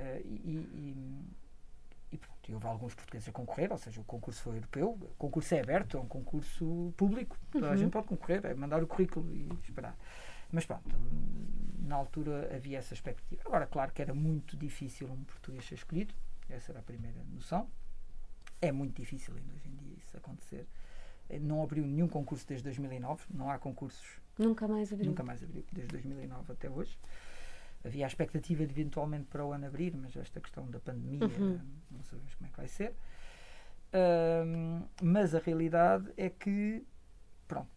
[0.00, 1.36] uh, e, e,
[2.48, 5.60] e, houve alguns portugueses a concorrer, ou seja, o concurso foi europeu, o concurso é
[5.60, 7.72] aberto, é um concurso público, toda uhum.
[7.72, 9.96] a gente pode concorrer, é mandar o currículo e esperar.
[10.52, 10.96] Mas pronto,
[11.80, 13.42] na altura havia essa expectativa.
[13.44, 16.14] Agora, claro que era muito difícil um português ser escolhido,
[16.48, 17.68] essa era a primeira noção.
[18.60, 20.66] É muito difícil ainda hoje em dia isso acontecer.
[21.40, 24.06] Não abriu nenhum concurso desde 2009, não há concursos.
[24.38, 25.08] Nunca mais abriu.
[25.08, 26.96] Nunca mais abriu, desde 2009 até hoje.
[27.86, 31.60] Havia a expectativa de eventualmente para o ano abrir, mas esta questão da pandemia uhum.
[31.90, 32.94] não sabemos como é que vai ser.
[35.02, 36.84] mas a realidade é que,
[37.46, 37.70] pronto,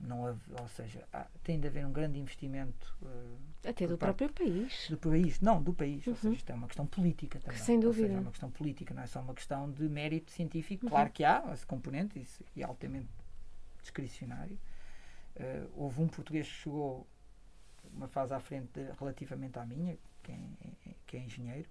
[0.00, 4.88] não ou seja, há, tem de haver um grande investimento uh, até do próprio país.
[4.90, 6.06] Do país, não, do país.
[6.06, 6.12] Uhum.
[6.12, 7.58] Ou seja, isto é uma questão política também.
[7.58, 8.02] Sem dúvida.
[8.02, 10.86] Ou seja, é uma questão política, não é só uma questão de mérito científico.
[10.86, 10.90] Uhum.
[10.90, 13.08] Claro que há esse componente isso, e é altamente
[13.80, 14.58] discricionário.
[15.36, 17.06] Uh, houve um português que chegou
[17.94, 20.38] uma fase à frente de, relativamente à minha, que é,
[21.06, 21.68] que é engenheiro,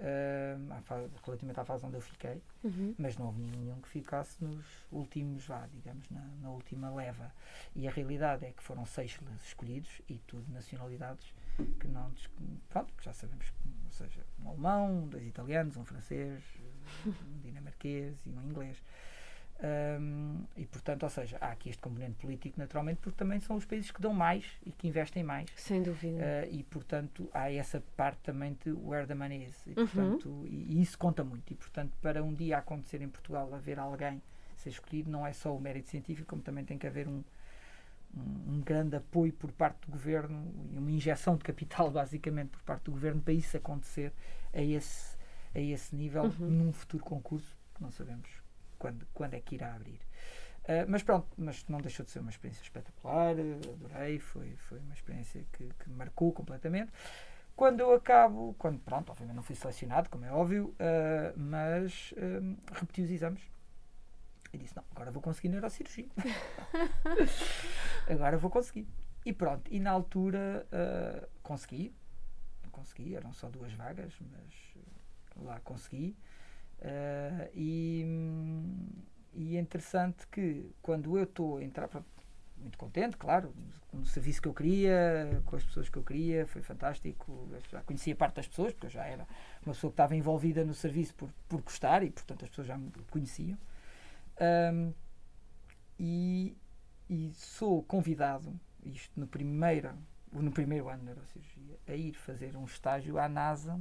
[0.00, 2.94] uh, relativamente à fase onde eu fiquei, uhum.
[2.98, 7.32] mas não houve nenhum que ficasse nos últimos, vá, digamos, na, na, última leva.
[7.74, 11.32] E a realidade é que foram seis escolhidos e tudo nacionalidades
[11.78, 12.12] que não.
[12.68, 13.52] Pronto, já sabemos,
[13.84, 16.42] ou seja, um alemão, dois italianos, um francês,
[17.06, 18.82] um dinamarquês e um inglês.
[19.62, 23.66] Um, e portanto, ou seja, há aqui este componente político naturalmente porque também são os
[23.66, 25.50] países que dão mais e que investem mais.
[25.54, 26.16] Sem dúvida.
[26.16, 29.66] Uh, e portanto há essa parte também de where the money is.
[29.66, 30.46] E, portanto, uhum.
[30.46, 31.52] e, e, isso conta muito.
[31.52, 34.22] E portanto, para um dia acontecer em Portugal haver alguém
[34.56, 37.22] ser escolhido, não é só o mérito científico, como também tem que haver um,
[38.14, 42.62] um, um grande apoio por parte do governo e uma injeção de capital basicamente por
[42.62, 44.12] parte do governo para isso acontecer
[44.54, 45.18] a esse,
[45.54, 46.50] a esse nível uhum.
[46.50, 48.40] num futuro concurso que não sabemos
[48.80, 50.00] quando, quando é que irá abrir.
[50.64, 54.94] Uh, mas pronto, mas não deixou de ser uma experiência espetacular, adorei, foi, foi uma
[54.94, 56.90] experiência que, que marcou completamente.
[57.54, 62.56] Quando eu acabo, quando pronto, obviamente não fui selecionado, como é óbvio, uh, mas uh,
[62.72, 63.42] repeti os exames
[64.52, 66.08] e disse: Não, agora vou conseguir neurocirurgia.
[68.08, 68.88] agora vou conseguir.
[69.24, 70.66] E pronto, e na altura
[71.42, 71.94] consegui,
[72.72, 76.16] consegui, eram só duas vagas, mas lá consegui.
[76.80, 78.04] Uh, e,
[79.34, 81.88] e é interessante que quando eu estou a entrar,
[82.60, 83.54] muito contente, claro,
[83.92, 87.48] no serviço que eu queria, com as pessoas que eu queria, foi fantástico.
[87.50, 89.26] Eu já conhecia parte das pessoas, porque eu já era
[89.64, 92.78] uma pessoa que estava envolvida no serviço por, por gostar e, portanto, as pessoas já
[92.78, 93.58] me conheciam.
[94.72, 94.92] Um,
[95.98, 96.56] e,
[97.08, 99.92] e, sou convidado, isto no primeiro,
[100.32, 103.74] no primeiro ano de neurocirurgia, a ir fazer um estágio à NASA.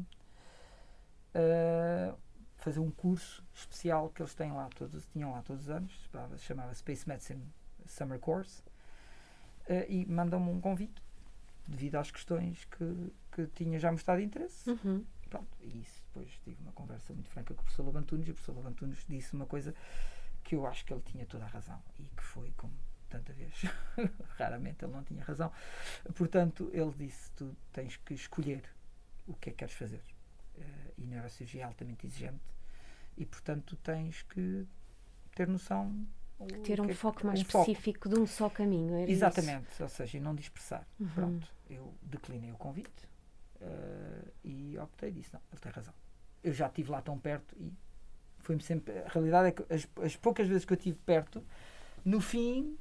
[1.33, 2.17] Uh,
[2.59, 6.73] fazer um curso especial que eles têm lá todos, tinham lá todos os anos, chamava
[6.73, 7.43] Space Medicine
[7.85, 8.61] Summer Course,
[9.69, 11.01] uh, e mandam-me um convite
[11.67, 14.69] devido às questões que, que tinha já mostrado interesse.
[14.69, 15.05] Uhum.
[15.29, 18.33] Pronto, e isso depois tive uma conversa muito franca com o professor Lobantunes e o
[18.33, 19.73] professor Lobantunes disse uma coisa
[20.43, 22.73] que eu acho que ele tinha toda a razão e que foi como
[23.09, 23.53] tanta vez,
[24.37, 25.51] raramente ele não tinha razão.
[26.15, 28.63] Portanto, ele disse: Tu tens que escolher
[29.27, 30.01] o que é que queres fazer
[30.97, 32.43] e neurocirurgia é altamente exigente
[33.17, 34.65] e, portanto, tens que
[35.35, 36.07] ter noção.
[36.63, 38.15] Ter um que, é foco mais um específico foco.
[38.15, 39.83] de um só caminho, era Exatamente, isso?
[39.83, 40.87] ou seja, e não dispersar.
[40.97, 41.09] Uhum.
[41.09, 43.05] Pronto, eu declinei o convite
[43.59, 45.93] uh, e optei disse: não, ele tem razão.
[46.41, 47.73] Eu já estive lá tão perto e
[48.39, 48.97] foi-me sempre.
[48.99, 51.43] A realidade é que as, as poucas vezes que eu estive perto,
[52.05, 52.77] no fim,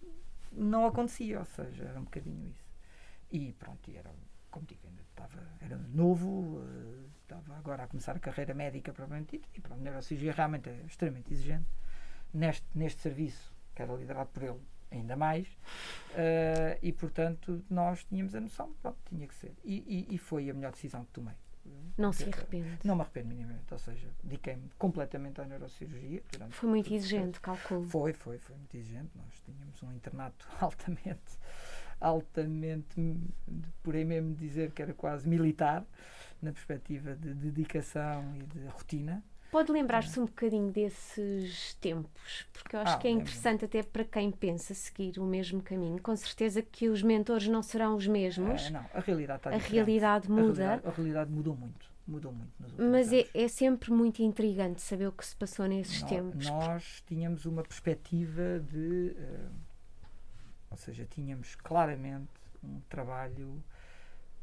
[0.53, 2.65] não acontecia, ou seja, era um bocadinho isso.
[3.31, 4.11] E pronto, e era,
[4.51, 9.39] como digo, ainda estava, era novo, uh, estava agora a começar a carreira médica propriamente
[9.39, 11.69] dita, e a neurocirurgia realmente é extremamente exigente.
[12.33, 14.61] Neste, neste serviço, que era liderado por ele,
[14.91, 15.47] ainda mais.
[15.49, 19.55] Uh, e portanto nós tínhamos a noção, pronto, tinha que ser.
[19.65, 21.35] E, e, e foi a melhor decisão que tomei.
[21.97, 22.79] Não se arrepende?
[22.85, 26.23] Não me arrependo minimamente, ou seja, dediquei-me completamente à neurocirurgia.
[26.51, 27.85] Foi muito exigente, calculo.
[27.89, 29.11] Foi, foi, foi muito exigente.
[29.17, 31.39] Nós tínhamos um internato altamente,
[32.01, 33.17] altamente,
[33.83, 35.85] por aí mesmo dizer que era quase militar,
[36.41, 39.23] na perspectiva de dedicação e de rotina.
[39.51, 44.05] Pode lembrar-se um bocadinho desses tempos, porque eu acho ah, que é interessante até para
[44.05, 46.01] quem pensa seguir o mesmo caminho.
[46.03, 48.67] Com certeza que os mentores não serão os mesmos.
[48.67, 50.43] É, não, a realidade está A realidade muda.
[50.43, 51.89] A realidade, a realidade, mudou muito.
[52.07, 56.11] Mudou muito Mas é, é, sempre muito intrigante saber o que se passou nesses nós,
[56.11, 56.47] tempos.
[56.49, 59.15] Nós tínhamos uma perspectiva de.
[59.17, 59.68] Uh,
[60.71, 62.31] ou seja, tínhamos claramente
[62.63, 63.63] um trabalho,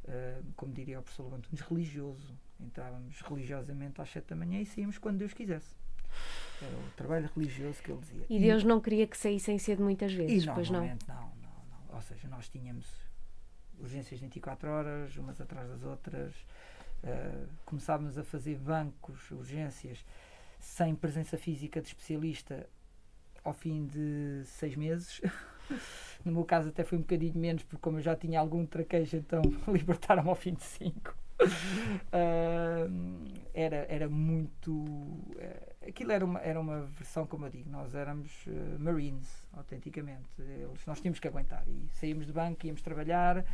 [0.05, 4.97] uh, como diria o professor Levantunes, religioso Entrávamos religiosamente às sete da manhã e saíamos
[4.97, 5.75] quando Deus quisesse.
[6.61, 8.25] Era o trabalho religioso que ele dizia.
[8.29, 10.85] E Deus e, não queria que saíssem cedo muitas vezes, e pois não?
[10.85, 11.31] Não, não,
[11.69, 11.95] não.
[11.95, 12.87] Ou seja, nós tínhamos
[13.77, 16.33] urgências 24 horas, umas atrás das outras.
[17.03, 20.03] Uh, começávamos a fazer bancos, urgências,
[20.59, 22.67] sem presença física de especialista
[23.43, 25.21] ao fim de seis meses.
[26.23, 29.17] no meu caso até foi um bocadinho menos, porque como eu já tinha algum traquejo,
[29.17, 32.91] então libertaram-me ao fim de cinco uh,
[33.53, 34.71] era, era muito.
[34.71, 40.29] Uh, aquilo era uma, era uma versão, como eu digo, nós éramos uh, Marines, autenticamente.
[40.39, 41.63] Eles, nós tínhamos que aguentar.
[41.67, 43.45] E saímos de banco, íamos trabalhar,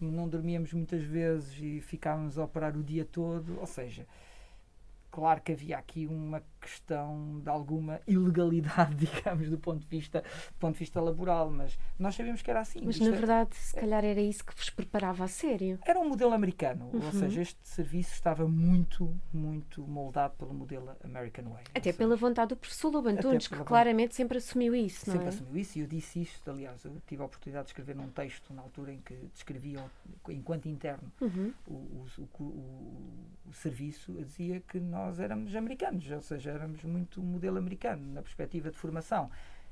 [0.00, 3.58] não dormíamos muitas vezes e ficávamos a operar o dia todo.
[3.58, 4.06] Ou seja,
[5.10, 10.58] claro que havia aqui uma questão de alguma ilegalidade, digamos, do ponto de vista, do
[10.58, 12.80] ponto de vista laboral, mas nós sabíamos que era assim.
[12.82, 15.78] Mas na é verdade, se calhar era isso que vos preparava a sério.
[15.86, 17.04] Era um modelo americano, uhum.
[17.04, 21.64] ou seja, este serviço estava muito, muito moldado pelo modelo American Way.
[21.74, 25.28] Até pela vontade do professor Lobo Antunes, que claramente sempre assumiu isso, sempre não é?
[25.28, 28.52] assumiu isso e eu disse isto, aliás, eu tive a oportunidade de escrever num texto
[28.52, 29.84] na altura em que descrevia,
[30.28, 31.52] enquanto interno, uhum.
[31.66, 37.22] o, o, o, o serviço, eu dizia que nós éramos americanos, ou seja, éramos muito
[37.22, 39.30] modelo americano, na perspectiva de formação,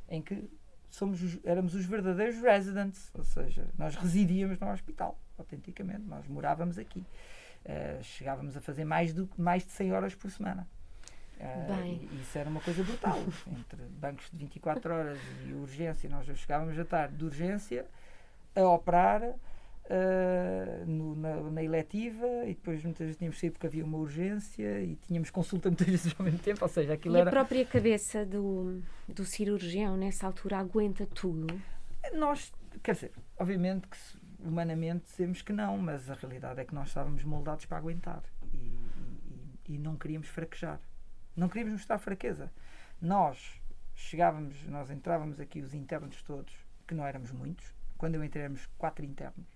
[0.08, 0.48] em que
[0.90, 6.78] somos os, éramos os verdadeiros residents, ou seja, nós residíamos no hospital, autenticamente, nós morávamos
[6.78, 7.04] aqui.
[7.64, 10.66] Uh, chegávamos a fazer mais, do, mais de 100 horas por semana.
[11.38, 13.18] Uh, e, isso era uma coisa brutal.
[13.46, 17.84] Entre bancos de 24 horas e urgência, nós chegávamos a estar de urgência
[18.54, 19.34] a operar
[19.88, 23.98] Uh, no, na, na, eletiva e depois muitas vezes tínhamos que sair porque havia uma
[23.98, 27.30] urgência e tínhamos consulta muitas vezes ao mesmo tempo, ou seja, aquilo e era...
[27.30, 31.46] a própria cabeça do, do cirurgião nessa altura aguenta tudo?
[32.12, 33.96] Nós, quer dizer, obviamente que
[34.40, 38.56] humanamente dizemos que não, mas a realidade é que nós estávamos moldados para aguentar e,
[38.56, 40.80] e, e não queríamos fraquejar,
[41.36, 42.50] não queríamos mostrar fraqueza.
[43.00, 43.60] Nós
[43.94, 46.52] chegávamos, nós entrávamos aqui os internos todos,
[46.86, 49.55] que não éramos muitos, quando eu entrei éramos quatro internos,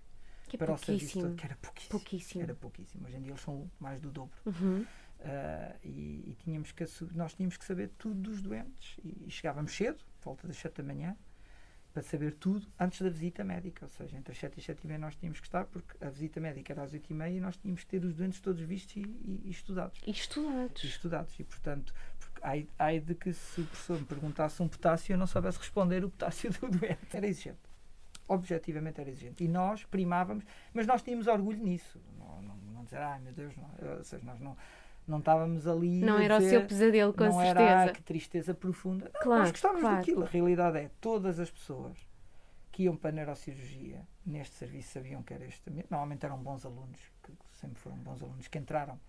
[0.51, 3.07] que para o serviço todo, que era pouquíssimo, pouquíssimo, Era pouquíssimo.
[3.07, 4.37] Hoje em dia eles são mais do dobro.
[4.45, 4.81] Uhum.
[4.81, 6.83] Uh, e, e, tínhamos que,
[7.13, 8.97] nós tínhamos que saber tudo dos doentes.
[9.03, 11.15] E, e chegávamos cedo, volta das 7 da manhã,
[11.93, 13.85] para saber tudo antes da visita médica.
[13.85, 16.03] Ou seja, entre as 7 e as 7 e meia nós tínhamos que estar, porque
[16.03, 18.41] a visita médica era às 8 e meia e nós tínhamos que ter os doentes
[18.41, 20.01] todos vistos e, e, e estudados.
[20.05, 20.83] E estudados.
[20.83, 21.39] E estudados.
[21.39, 21.93] E, portanto,
[22.41, 26.03] ai, ai de que se o professor me perguntasse um potássio eu não soubesse responder
[26.03, 27.15] o potássio do doente.
[27.15, 27.70] Era exigente
[28.31, 29.43] objetivamente era exigente.
[29.43, 31.99] E nós primávamos, mas nós tínhamos orgulho nisso.
[32.17, 34.57] Não, não, não dizer, ai meu Deus, não, ou seja, nós não,
[35.07, 35.99] não estávamos ali.
[35.99, 37.69] Não era dizer, o seu pesadelo, com não certeza.
[37.69, 39.05] Era, ah, que tristeza profunda.
[39.13, 39.97] Não, claro, nós gostávamos claro.
[39.97, 40.23] daquilo.
[40.23, 41.97] A realidade é todas as pessoas
[42.71, 45.69] que iam para a neurocirurgia neste serviço sabiam que era este.
[45.89, 48.99] Normalmente eram bons alunos, que sempre foram bons alunos, que entraram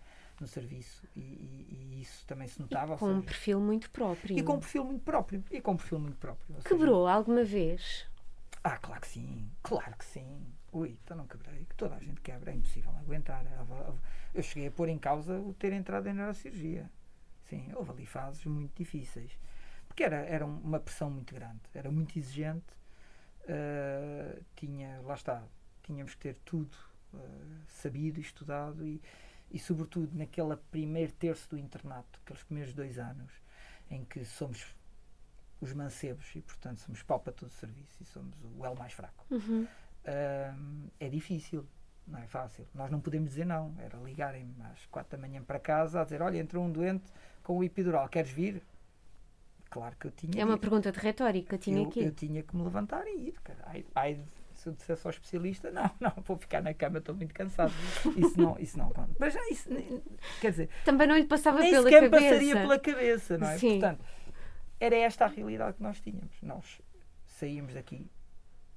[0.41, 2.95] no serviço e, e, e isso também se notava.
[2.95, 4.39] E com seja, um perfil muito próprio.
[4.39, 5.45] E com um perfil muito próprio.
[5.51, 6.57] E com um perfil muito próprio.
[6.65, 8.07] Quebrou seja, alguma vez?
[8.65, 10.47] Ah, claro que sim, claro que sim.
[10.73, 13.45] Ui, então não quebrei, que toda a gente quebra, é impossível aguentar.
[14.33, 16.89] Eu cheguei a pôr em causa o ter entrado em neurocirurgia.
[17.49, 19.37] Sim, houve ali fases muito difíceis.
[19.89, 22.65] Porque era, era uma pressão muito grande, era muito exigente.
[23.43, 25.43] Uh, tinha, lá está,
[25.83, 26.75] tínhamos que ter tudo
[27.13, 27.19] uh,
[27.67, 29.03] sabido, estudado e,
[29.51, 33.33] e, sobretudo, naquele primeiro terço do internato, aqueles primeiros dois anos,
[33.91, 34.65] em que somos
[35.63, 38.93] os mancebos e, portanto, somos pau para todo o serviço e somos o L mais
[38.93, 39.25] fraco.
[39.31, 39.67] Uhum.
[40.05, 41.67] Um, é difícil,
[42.07, 42.67] não é fácil.
[42.75, 43.75] Nós não podemos dizer não.
[43.79, 47.59] Era ligarem-me às quatro da manhã para casa a dizer: Olha, entrou um doente com
[47.59, 48.63] o epidural, queres vir?
[49.71, 50.43] Claro que eu tinha.
[50.43, 52.07] É uma pergunta de retórica, tinha eu, que ir.
[52.07, 53.35] Eu tinha que me levantar e ir.
[53.65, 57.33] Ai, ai, se eu dissesse ao especialista, não, não, vou ficar na cama, estou muito
[57.33, 57.73] cansado.
[58.17, 59.69] Isso não, isso não Mas já, isso,
[60.41, 60.69] quer dizer.
[60.85, 62.11] Também não lhe passava nem pela cabeça.
[62.11, 63.59] passaria passaria pela cabeça, não é?
[63.59, 63.81] Sim.
[63.81, 64.05] Portanto,
[64.83, 66.35] era esta a realidade que nós tínhamos.
[66.43, 66.83] Nós
[67.25, 68.11] saímos daqui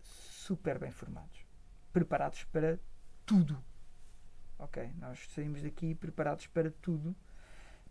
[0.03, 1.43] super bem formados,
[1.91, 2.79] preparados para
[3.25, 3.57] tudo.
[4.59, 4.87] Ok?
[4.99, 7.15] Nós saímos daqui preparados para tudo.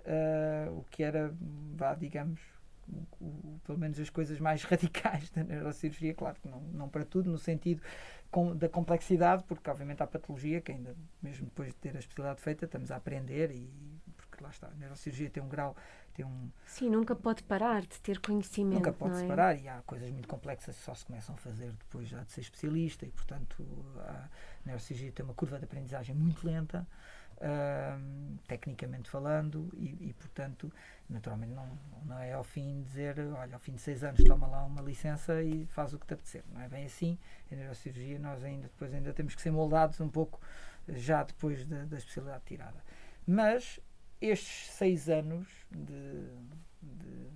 [0.06, 1.34] Uh, o que era,
[1.74, 2.40] vá, digamos,
[2.86, 7.04] o, o, pelo menos as coisas mais radicais da neurocirurgia, claro que não, não para
[7.04, 7.82] tudo, no sentido
[8.30, 12.40] com, da complexidade, porque obviamente há patologia que ainda, mesmo depois de ter a especialidade
[12.40, 13.93] feita, estamos a aprender e
[14.34, 15.76] porque lá está, a neurocirurgia tem um grau,
[16.12, 16.50] tem um...
[16.66, 19.28] Sim, nunca pode parar de ter conhecimento, Nunca pode é?
[19.28, 22.32] parar e há coisas muito complexas que só se começam a fazer depois já de
[22.32, 23.64] ser especialista e, portanto,
[24.00, 24.28] a
[24.66, 26.86] neurocirurgia tem uma curva de aprendizagem muito lenta,
[27.36, 30.72] uh, tecnicamente falando, e, e, portanto,
[31.08, 34.64] naturalmente não, não é ao fim dizer, olha, ao fim de seis anos toma lá
[34.64, 36.42] uma licença e faz o que te apetecer.
[36.52, 37.16] Não é bem assim.
[37.52, 40.40] A neurocirurgia nós ainda depois ainda temos que ser moldados um pouco
[40.88, 42.82] já depois da, da especialidade tirada.
[43.26, 43.80] Mas
[44.28, 46.28] estes seis anos de,
[46.82, 47.28] de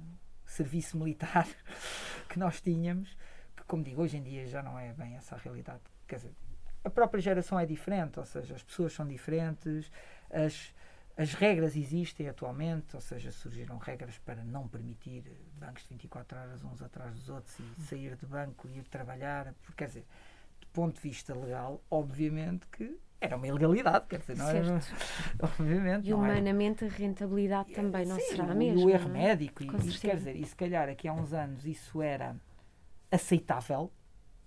[0.47, 1.47] serviço militar
[2.29, 3.17] que nós tínhamos,
[3.57, 5.83] que como digo, hoje em dia já não é bem essa a realidade.
[6.07, 6.35] Quer dizer,
[6.85, 9.91] a própria geração é diferente, ou seja, as pessoas são diferentes,
[10.31, 10.75] as,
[11.17, 15.25] as regras existem atualmente, ou seja, surgiram regras para não permitir
[15.59, 19.53] bancos de 24 horas uns atrás dos outros e sair de banco e ir trabalhar,
[19.63, 20.07] porque, quer dizer,
[20.61, 24.81] do ponto de vista legal, obviamente que era uma ilegalidade, quer dizer, não era,
[25.43, 26.09] obviamente.
[26.09, 28.81] E humanamente a rentabilidade também não Sim, será a mesma.
[28.81, 29.13] E o erro é?
[29.13, 32.37] médico, e, quer dizer, e se calhar aqui há uns anos isso era
[33.11, 33.91] aceitável,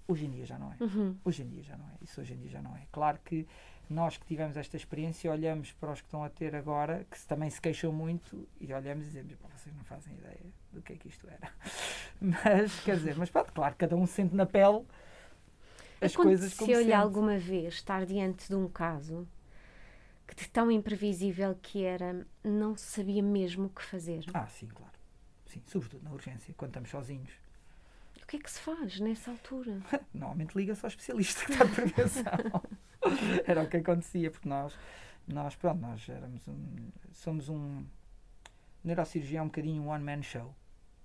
[0.07, 0.77] hoje em dia já não é.
[0.79, 1.17] Uhum.
[1.25, 1.93] Hoje em dia já não é.
[2.01, 2.87] Isso hoje em dia já não é.
[2.91, 3.45] Claro que
[3.89, 7.49] nós que tivemos esta experiência olhamos para os que estão a ter agora, que também
[7.49, 11.09] se queixam muito, e olhamos e dizemos, vocês não fazem ideia do que é que
[11.09, 11.51] isto era.
[12.21, 14.85] Mas, quer dizer, mas pronto, claro, cada um sente na pele
[16.01, 19.27] as coisas como olhar alguma vez estar diante de um caso
[20.27, 24.23] que de tão imprevisível que era, não sabia mesmo o que fazer.
[24.33, 24.93] Ah, sim, claro.
[25.45, 27.31] Sim, sobretudo na urgência, quando estamos sozinhos.
[28.21, 29.81] O que é que se faz nessa altura?
[30.13, 32.23] Normalmente liga-se ao especialista que está de prevenção.
[33.45, 34.73] Era o que acontecia, porque nós,
[35.27, 37.83] nós pronto, nós éramos um, somos um
[38.83, 40.55] neurocirurgião um bocadinho um one-man show,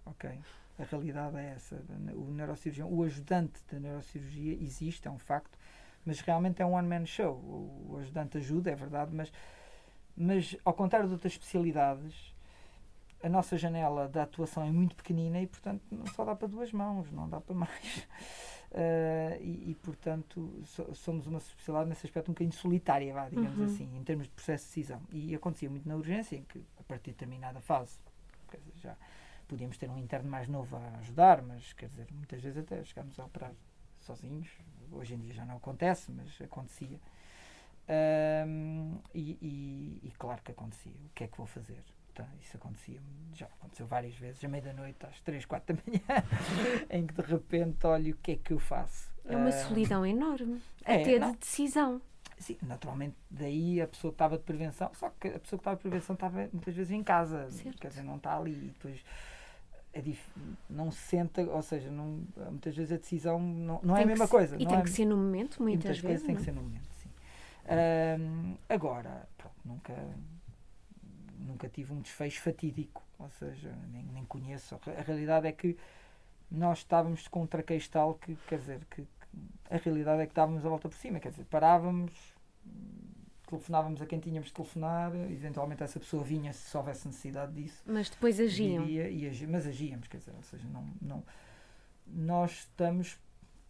[0.05, 0.39] ok?
[0.79, 1.83] A realidade é essa.
[2.15, 5.59] O neurocirurgião, o ajudante da neurocirurgia existe, é um facto,
[6.05, 7.35] mas realmente é um one-man show.
[7.35, 9.33] O ajudante ajuda, é verdade, mas,
[10.17, 12.35] mas ao contrário de outras especialidades,
[13.23, 16.73] a nossa janela de atuação é muito pequenina e, portanto, não só dá para duas
[16.73, 18.07] mãos, não dá para mais.
[18.71, 23.59] Uh, e, e, portanto, so, somos uma especialidade nesse aspecto um bocadinho solitária, vá, digamos
[23.59, 23.65] uhum.
[23.65, 25.01] assim, em termos de processo de decisão.
[25.11, 27.99] E acontecia muito na urgência, em que, a partir de determinada fase,
[29.47, 33.19] podíamos ter um interno mais novo a ajudar, mas quer dizer, muitas vezes até chegámos
[33.19, 33.53] a operar
[34.01, 34.49] sozinhos.
[34.93, 36.99] Hoje em dia já não acontece, mas acontecia.
[37.89, 40.93] Um, e, e, e, claro que acontecia.
[40.93, 41.83] O que é que vou fazer?
[42.15, 42.99] Tá, isso acontecia,
[43.35, 46.25] já aconteceu várias vezes, à meia-noite, às 3, 4 da manhã,
[46.89, 49.15] em que de repente olho o que é que eu faço.
[49.27, 51.33] É uma solidão enorme, até não?
[51.33, 52.01] de decisão.
[52.39, 55.77] Sim, naturalmente, daí a pessoa que estava de prevenção, só que a pessoa que estava
[55.77, 57.79] de prevenção estava muitas vezes em casa, certo.
[57.79, 58.53] quer dizer, não está ali.
[58.53, 59.05] E depois
[59.97, 60.23] é dif...
[60.69, 64.27] não se senta, ou seja, não, muitas vezes a decisão não, não é a mesma
[64.27, 64.57] se, coisa.
[64.57, 66.27] E tem é, que ser no momento, muitas, muitas vezes.
[66.27, 67.09] tem que ser no momento, sim.
[68.21, 69.95] Um, agora, pronto, nunca,
[71.39, 74.79] nunca tive um desfecho fatídico, ou seja, nem, nem conheço.
[74.87, 75.79] A realidade é que
[76.51, 79.09] nós estávamos com um traquejo tal que, quer dizer, que, que
[79.71, 82.13] a realidade é que dávamos a volta por cima, quer dizer, parávamos,
[83.47, 87.83] telefonávamos a quem tínhamos de telefonar, eventualmente essa pessoa vinha se houvesse necessidade disso.
[87.87, 88.85] Mas depois agiam.
[88.85, 91.25] Viria, e agi, mas agíamos, quer dizer, ou seja, não, não,
[92.07, 93.19] nós estamos,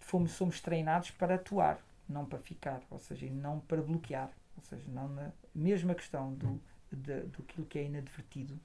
[0.00, 4.84] fomos, somos treinados para atuar, não para ficar, ou seja, não para bloquear, ou seja,
[4.88, 6.60] não na mesma questão do,
[6.90, 8.58] de, do que é inadvertido,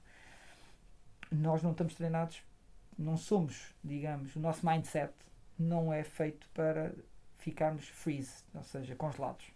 [1.30, 2.42] nós não estamos treinados,
[2.98, 5.12] não somos, digamos, o nosso mindset
[5.58, 6.94] não é feito para
[7.38, 9.51] ficarmos freeze, ou seja, congelados.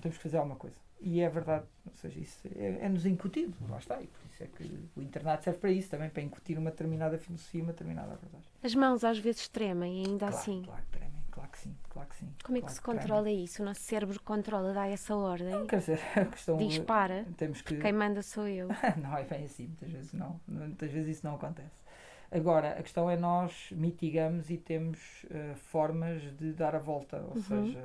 [0.00, 0.76] Temos que fazer alguma coisa.
[1.04, 4.44] E é verdade, ou seja, isso é, é nos incutido, lá está, e por isso
[4.44, 8.12] é que o internato serve para isso também, para incutir uma determinada filosofia, uma determinada
[8.12, 8.48] abordagem.
[8.62, 10.62] As mãos às vezes tremem, ainda claro, assim.
[10.64, 12.32] Claro, tremem, claro que sim, claro que sim.
[12.44, 13.44] Como é claro que se controla tremem.
[13.44, 13.62] isso?
[13.62, 15.50] O nosso cérebro controla, dá essa ordem?
[15.50, 17.26] Não, quer dizer, a questão Dispara.
[17.36, 17.78] Temos que...
[17.78, 18.68] Quem manda sou eu.
[19.02, 20.40] não é bem assim, muitas vezes não.
[20.46, 21.82] Muitas vezes isso não acontece.
[22.30, 27.34] Agora, a questão é nós mitigamos e temos uh, formas de dar a volta, ou
[27.34, 27.42] uhum.
[27.42, 27.84] seja,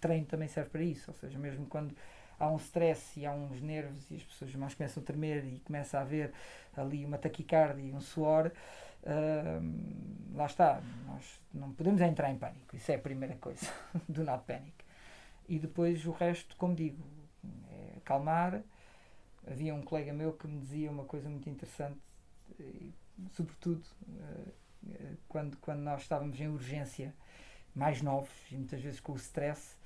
[0.00, 1.94] treino também serve para isso, ou seja, mesmo quando
[2.38, 5.60] há um stress e há uns nervos e as pessoas mais começam a tremer e
[5.60, 6.32] começa a haver
[6.74, 8.50] ali uma taquicardia e um suor,
[9.02, 13.66] uh, lá está, nós não podemos entrar em pânico, isso é a primeira coisa,
[14.08, 14.72] do not panic.
[15.48, 17.04] E depois o resto, como digo,
[17.72, 18.62] é acalmar.
[19.50, 21.98] Havia um colega meu que me dizia uma coisa muito interessante,
[22.58, 22.92] e,
[23.32, 24.52] sobretudo, uh,
[24.88, 27.14] eh, quando, quando nós estávamos em urgência,
[27.74, 29.76] mais novos, e muitas vezes com o stress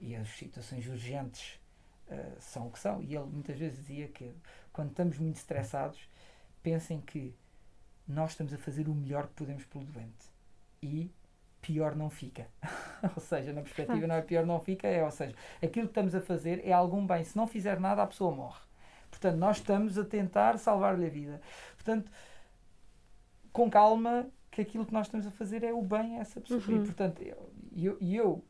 [0.00, 1.60] e as situações urgentes
[2.08, 3.02] uh, são o que são.
[3.02, 4.32] E ele muitas vezes dizia que
[4.72, 6.08] quando estamos muito estressados,
[6.62, 7.34] pensem que
[8.06, 10.26] nós estamos a fazer o melhor que podemos pelo doente.
[10.82, 11.10] E
[11.60, 12.46] pior não fica.
[13.16, 16.14] ou seja, na perspectiva não é pior não fica, é, ou seja, aquilo que estamos
[16.14, 17.24] a fazer é algum bem.
[17.24, 18.60] Se não fizer nada, a pessoa morre.
[19.10, 21.40] Portanto, nós estamos a tentar salvar-lhe a vida.
[21.74, 22.10] Portanto,
[23.52, 26.60] com calma, que aquilo que nós estamos a fazer é o bem a essa pessoa.
[26.68, 26.82] Uhum.
[26.82, 28.44] E, portanto, eu, eu, eu,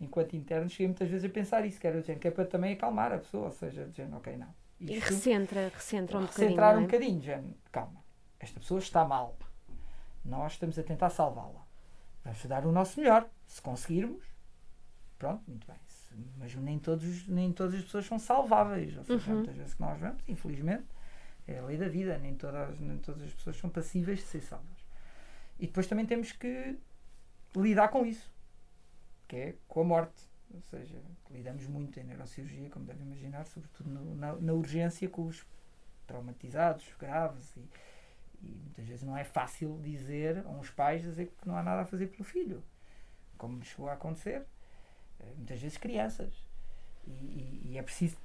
[0.00, 3.12] enquanto interno, cheguei muitas vezes a pensar isso, que era que é para também acalmar
[3.12, 4.48] a pessoa, ou seja, dizendo, ok, não.
[4.80, 6.48] Isto, e recentra, recentra um bocadinho.
[6.48, 6.84] Recentrar um é?
[6.84, 8.02] bocadinho, já, calma.
[8.38, 9.36] Esta pessoa está mal.
[10.24, 11.66] Nós estamos a tentar salvá-la.
[12.24, 13.28] Vamos dar o nosso melhor.
[13.46, 14.24] Se conseguirmos,
[15.18, 15.76] pronto, muito bem.
[16.38, 18.96] Mas nem, todos, nem todas as pessoas são salváveis.
[18.96, 19.36] Ou seja, uhum.
[19.36, 20.86] muitas vezes que nós vemos, infelizmente,
[21.46, 22.18] é a lei da vida.
[22.18, 24.80] Nem todas, nem todas as pessoas são passíveis de ser salvas.
[25.58, 26.78] E depois também temos que
[27.54, 28.30] lidar com isso,
[29.30, 30.28] que é com a morte.
[30.52, 31.00] Ou seja,
[31.30, 35.46] lidamos muito em neurocirurgia, como devem imaginar, sobretudo no, na, na, urgência com os
[36.08, 37.60] traumatizados, graves e,
[38.42, 41.82] e muitas vezes não é fácil dizer a uns pais dizer que não há nada
[41.82, 42.64] a fazer pelo filho,
[43.38, 44.44] como chegou a acontecer,
[45.20, 46.34] eh, muitas vezes crianças.
[47.06, 48.16] E, e, e é preciso.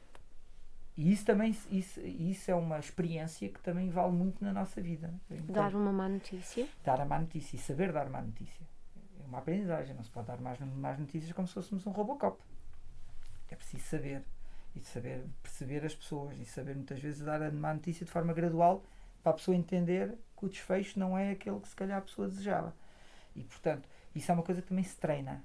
[0.98, 5.14] E isso também isso, isso é uma experiência que também vale muito na nossa vida.
[5.30, 6.68] Então, dar uma má notícia?
[6.84, 8.66] Dar a má notícia e saber dar má notícia.
[9.36, 9.94] Uma aprendizagem.
[9.94, 12.42] Não se pode dar mais, mais notícias como se fôssemos um Robocop.
[13.50, 14.24] É preciso saber.
[14.74, 16.40] E saber perceber as pessoas.
[16.40, 18.84] E saber muitas vezes dar a má notícia de forma gradual
[19.22, 22.30] para a pessoa entender que o desfecho não é aquele que se calhar a pessoa
[22.30, 22.74] desejava.
[23.36, 25.44] E portanto, isso é uma coisa que também se treina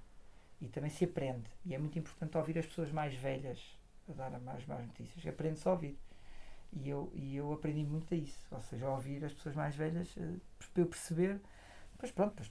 [0.61, 1.51] e também se aprende.
[1.65, 3.77] E é muito importante ouvir as pessoas mais velhas
[4.09, 5.27] a dar mais más notícias.
[5.27, 5.99] Aprende-se a ouvir.
[6.73, 8.47] E eu, e eu aprendi muito a isso.
[8.53, 10.09] Ou seja, a ouvir as pessoas mais velhas
[10.73, 11.41] para eu perceber.
[11.99, 12.51] Pois pronto, pois,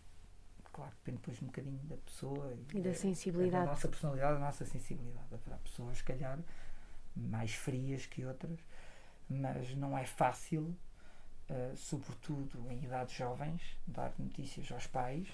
[0.80, 3.65] claro, depende depois um bocadinho da pessoa e, e da sensibilidade.
[3.65, 5.27] Da nossa personalidade, da nossa sensibilidade.
[5.34, 6.39] Haverá pessoas, se calhar,
[7.15, 8.59] mais frias que outras,
[9.30, 10.75] mas não é fácil
[11.49, 15.27] uh, sobretudo em idades jovens, dar notícias aos pais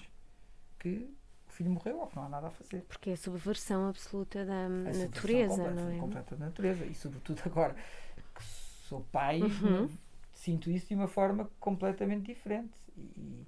[0.78, 1.08] que
[1.48, 2.82] o filho morreu ou que não há nada a fazer.
[2.82, 5.98] Porque é a subversão absoluta da a natureza, completa, não é?
[5.98, 6.84] Completa da natureza.
[6.84, 7.76] E sobretudo agora
[8.34, 8.44] que
[8.88, 9.88] sou pai, uhum.
[10.34, 12.74] sinto isso de uma forma completamente diferente.
[12.96, 13.46] E,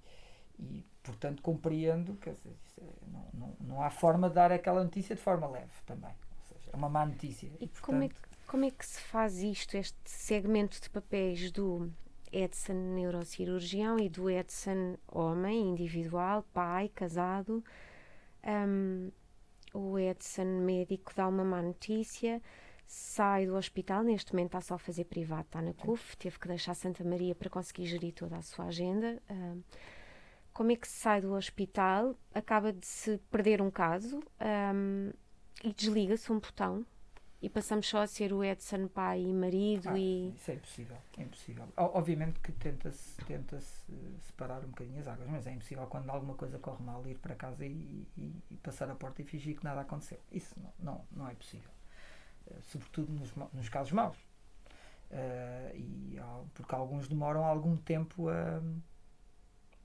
[0.59, 5.15] e portanto compreendo que dizer, é, não, não, não há forma de dar aquela notícia
[5.15, 6.11] de forma leve também.
[6.11, 7.47] Ou seja, é uma má notícia.
[7.47, 10.91] E, e portanto, como, é que, como é que se faz isto, este segmento de
[10.91, 11.91] papéis do
[12.33, 17.65] Edson neurocirurgião e do Edson homem, individual, pai, casado.
[18.45, 19.11] Um,
[19.75, 22.41] o Edson médico dá uma má notícia,
[22.87, 26.49] sai do hospital, neste momento está só a fazer privado, está na CUF, teve que
[26.49, 29.23] deixar Santa Maria para conseguir gerir toda a sua agenda.
[29.31, 29.63] Um,
[30.59, 32.17] como é que se sai do hospital?
[32.35, 34.19] Acaba de se perder um caso
[34.75, 35.13] um,
[35.63, 36.85] e desliga-se um botão
[37.41, 40.97] e passamos só a ser o Edson pai e marido ah, e isso é impossível
[41.17, 41.69] é impossível.
[41.77, 46.35] Obviamente que tenta-se tenta -se separar um bocadinho as águas mas é impossível quando alguma
[46.35, 49.63] coisa corre mal ir para casa e, e, e passar a porta e fingir que
[49.63, 50.19] nada aconteceu.
[50.33, 51.71] Isso não não, não é possível.
[52.49, 54.17] Uh, sobretudo nos, nos casos maus.
[55.09, 56.19] Uh, e
[56.53, 58.61] porque alguns demoram algum tempo a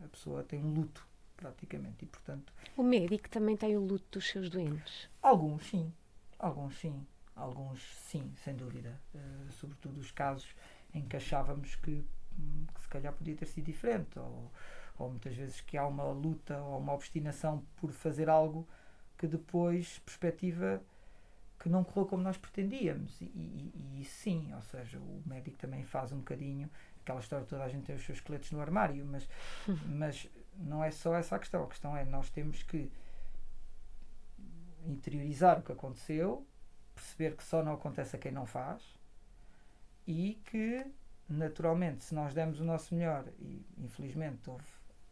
[0.02, 4.30] a pessoa tem um luto praticamente e portanto o médico também tem o luto dos
[4.30, 5.91] seus doentes alguns sim
[6.39, 9.00] alguns sim Alguns, sim, sem dúvida.
[9.14, 10.56] Uh, sobretudo os casos
[10.94, 12.06] em que achávamos que,
[12.38, 14.52] hum, que, se calhar podia ter sido diferente, ou,
[15.00, 18.68] ou muitas vezes que há uma luta ou uma obstinação por fazer algo
[19.18, 20.82] que depois, perspectiva,
[21.60, 23.20] que não correu como nós pretendíamos.
[23.20, 26.70] E, e, e, sim, ou seja, o médico também faz um bocadinho
[27.04, 29.28] aquela história toda a gente tem os seus esqueletos no armário, mas,
[29.86, 31.64] mas não é só essa a questão.
[31.64, 32.91] A questão é nós temos que
[34.86, 36.45] interiorizar o que aconteceu,
[36.95, 38.82] perceber que só não acontece a quem não faz
[40.06, 40.86] e que,
[41.30, 44.66] naturalmente, se nós demos o nosso melhor e, infelizmente, houve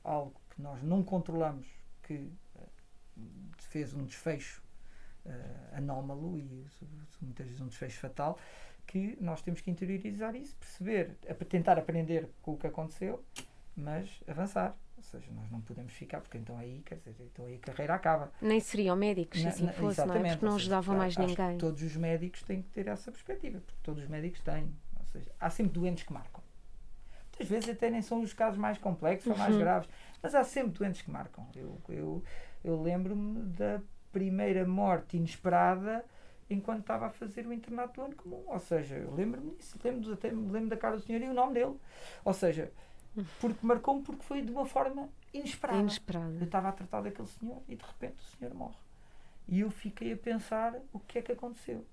[0.04, 1.68] algo que nós não controlamos
[2.04, 2.70] que uh,
[3.58, 4.62] fez um desfecho
[5.26, 6.68] uh, anómalo e
[7.22, 8.38] muitas vezes um desfecho fatal,
[8.92, 11.16] que nós temos que interiorizar isso, perceber,
[11.48, 13.24] tentar aprender com o que aconteceu,
[13.74, 14.78] mas avançar.
[14.98, 17.96] Ou seja, nós não podemos ficar, porque então aí, quer dizer, então aí a carreira
[17.96, 18.30] acaba.
[18.42, 20.32] Nem seriam médicos, se assim fosse, não é?
[20.32, 21.58] Porque não ajudavam mais ninguém.
[21.58, 24.76] todos os médicos têm que ter essa perspectiva, porque todos os médicos têm.
[25.00, 26.44] Ou seja, há sempre doentes que marcam.
[27.30, 29.60] Muitas vezes até nem são os casos mais complexos ou mais uhum.
[29.62, 29.90] graves,
[30.22, 31.48] mas há sempre doentes que marcam.
[31.56, 32.24] Eu, eu,
[32.62, 33.82] eu lembro-me da
[34.12, 36.04] primeira morte inesperada
[36.54, 38.44] enquanto estava a fazer o internato do ano comum.
[38.48, 41.34] Ou seja, eu lembro-me disso, lembro, até me lembro da cara do senhor e o
[41.34, 41.76] nome dele.
[42.26, 42.72] Ou seja,
[43.40, 45.80] porque marcou-me porque foi de uma forma inesperada.
[45.80, 46.34] Inesperada.
[46.40, 48.76] Eu estava a tratar daquele senhor e de repente o senhor morre.
[49.48, 51.86] E eu fiquei a pensar o que é que aconteceu.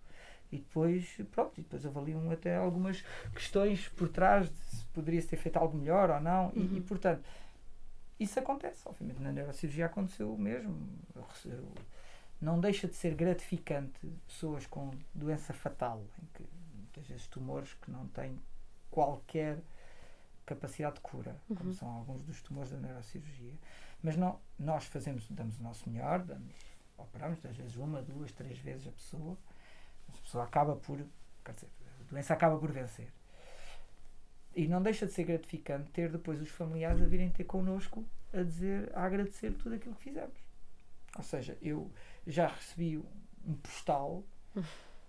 [0.51, 3.03] E depois, pronto, e depois avaliam até algumas
[3.35, 6.51] questões por trás de se poderia ter feito algo melhor ou não.
[6.55, 6.77] E, Uhum.
[6.77, 7.23] e, portanto,
[8.19, 8.83] isso acontece.
[8.89, 10.75] Obviamente, na neurocirurgia aconteceu o mesmo.
[11.15, 11.23] Eu
[12.41, 17.91] não deixa de ser gratificante pessoas com doença fatal, em que muitas vezes tumores que
[17.91, 18.39] não têm
[18.91, 19.59] qualquer
[20.47, 21.73] capacidade de cura, como Uhum.
[21.75, 23.55] são alguns dos tumores da neurocirurgia.
[24.03, 26.55] Mas não, nós fazemos, damos o nosso melhor, damos,
[26.97, 29.37] operamos às vezes uma, duas, três vezes a pessoa,
[30.09, 30.99] mas a pessoa acaba por,
[31.45, 31.69] quer dizer,
[32.01, 33.13] a doença acaba por vencer.
[34.55, 38.43] E não deixa de ser gratificante ter depois os familiares a virem ter connosco a
[38.43, 40.48] dizer, a agradecer tudo aquilo que fizemos.
[41.19, 41.91] Ou seja, eu
[42.27, 42.97] já recebi
[43.45, 44.25] um postal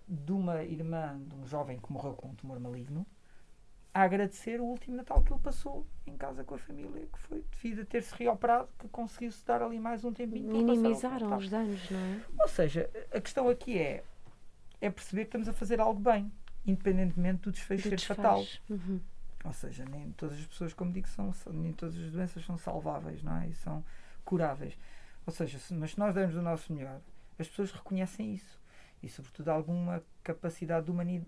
[0.06, 3.06] de uma irmã de um jovem que morreu com um tumor maligno
[3.94, 7.44] a agradecer o último Natal que ele passou em casa com a família, que foi
[7.50, 10.52] devido a ter-se reoperado, que conseguiu-se dar ali mais um tempinho.
[10.52, 12.20] Minimizaram os danos, não é?
[12.38, 14.04] Ou seja, a questão aqui é,
[14.80, 16.30] é perceber que estamos a fazer algo bem,
[16.64, 18.44] independentemente do desfecho ser fatal.
[18.68, 19.00] Uhum.
[19.44, 23.22] Ou seja, nem todas as pessoas, como digo, são, nem todas as doenças são salváveis,
[23.22, 23.48] não é?
[23.48, 23.84] E são
[24.24, 24.76] curáveis.
[25.30, 27.00] Ou seja, se, mas se nós dermos o nosso melhor,
[27.38, 28.60] as pessoas reconhecem isso.
[29.00, 31.24] E, sobretudo, alguma capacidade de humani-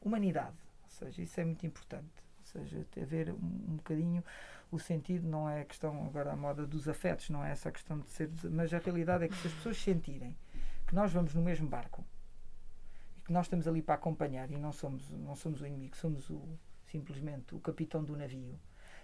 [0.00, 0.56] humanidade.
[0.84, 2.08] Ou seja, isso é muito importante.
[2.40, 4.24] Ou seja, ter um, um bocadinho
[4.70, 7.72] o sentido, não é a questão agora a moda dos afetos, não é essa a
[7.72, 8.30] questão de ser.
[8.50, 10.34] Mas a realidade é que se as pessoas sentirem
[10.86, 12.02] que nós vamos no mesmo barco
[13.18, 16.30] e que nós estamos ali para acompanhar e não somos, não somos o inimigo, somos
[16.30, 16.40] o,
[16.86, 18.58] simplesmente o capitão do navio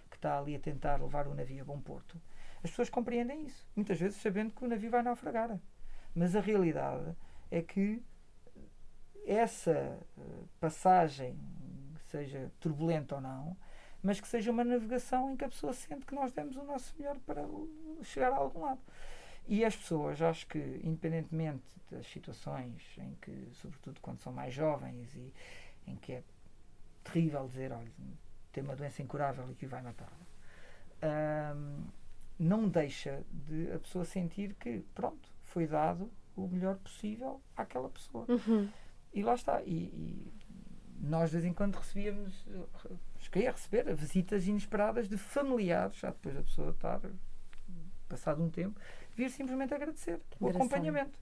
[0.09, 2.19] que está ali a tentar levar o navio a bom porto.
[2.63, 5.59] As pessoas compreendem isso, muitas vezes sabendo que o navio vai naufragar.
[6.13, 7.15] Mas a realidade
[7.49, 8.03] é que
[9.25, 9.71] essa
[10.17, 10.21] eh,
[10.59, 11.37] passagem,
[12.07, 13.57] seja turbulenta ou não,
[14.01, 16.95] mas que seja uma navegação em que a pessoa sente que nós demos o nosso
[16.97, 17.45] melhor para
[18.03, 18.81] chegar a algum lado.
[19.47, 25.13] E as pessoas, acho que, independentemente das situações em que, sobretudo quando são mais jovens
[25.15, 25.33] e
[25.87, 26.23] em que é
[27.03, 27.91] terrível dizer, olha,
[28.51, 30.11] tem uma doença incurável e que vai matar,
[31.01, 31.87] ahm,
[32.39, 38.25] não deixa de a pessoa sentir que, pronto, foi dado o melhor possível àquela pessoa.
[38.29, 38.69] Uhum.
[39.13, 39.61] E lá está.
[39.63, 40.33] E, e
[41.01, 42.47] nós de vez em quando recebíamos,
[43.19, 47.01] cheguei a receber visitas inesperadas de familiares, já depois da pessoa estar,
[48.07, 48.79] passado um tempo,
[49.15, 51.17] vir simplesmente agradecer o acompanhamento.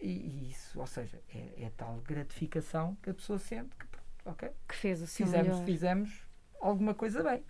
[0.00, 4.04] E, e isso, ou seja, é, é tal gratificação que a pessoa sente que, pronto,
[4.26, 5.64] ok, Que fez o seu fizemos, melhor.
[5.64, 6.26] fizemos
[6.60, 7.42] alguma coisa bem.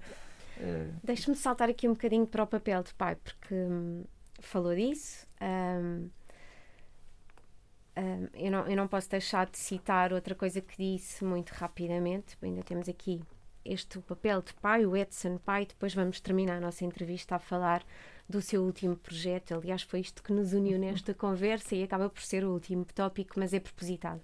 [0.57, 4.05] Eh, Deixe-me saltar aqui um bocadinho para o papel de pai, porque hum,
[4.41, 5.27] falou disso.
[5.41, 6.09] hum,
[7.97, 12.37] hum, eu, não, eu não posso deixar de citar outra coisa que disse muito rapidamente.
[12.43, 13.21] Ainda temos aqui
[13.65, 15.67] este papel de pai, o Edson pai.
[15.67, 17.85] Depois vamos terminar a nossa entrevista a falar
[18.29, 19.55] do seu último projeto.
[19.55, 23.35] Aliás, foi isto que nos uniu nesta conversa e acaba por ser o último tópico,
[23.39, 24.21] mas é propositado.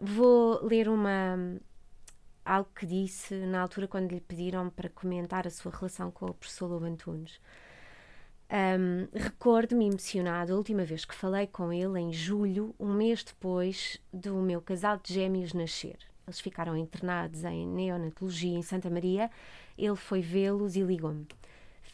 [0.00, 1.36] Vou ler uma,
[2.48, 6.34] algo que disse na altura quando lhe pediram para comentar a sua relação com o
[6.34, 7.38] professor Lobo Antunes.
[8.50, 14.00] Um, Recordo-me emocionado a última vez que falei com ele em julho, um mês depois
[14.10, 15.98] do meu casal de gêmeos nascer.
[16.26, 19.30] Eles ficaram internados em neonatologia em Santa Maria.
[19.76, 21.26] Ele foi vê-los e ligou-me.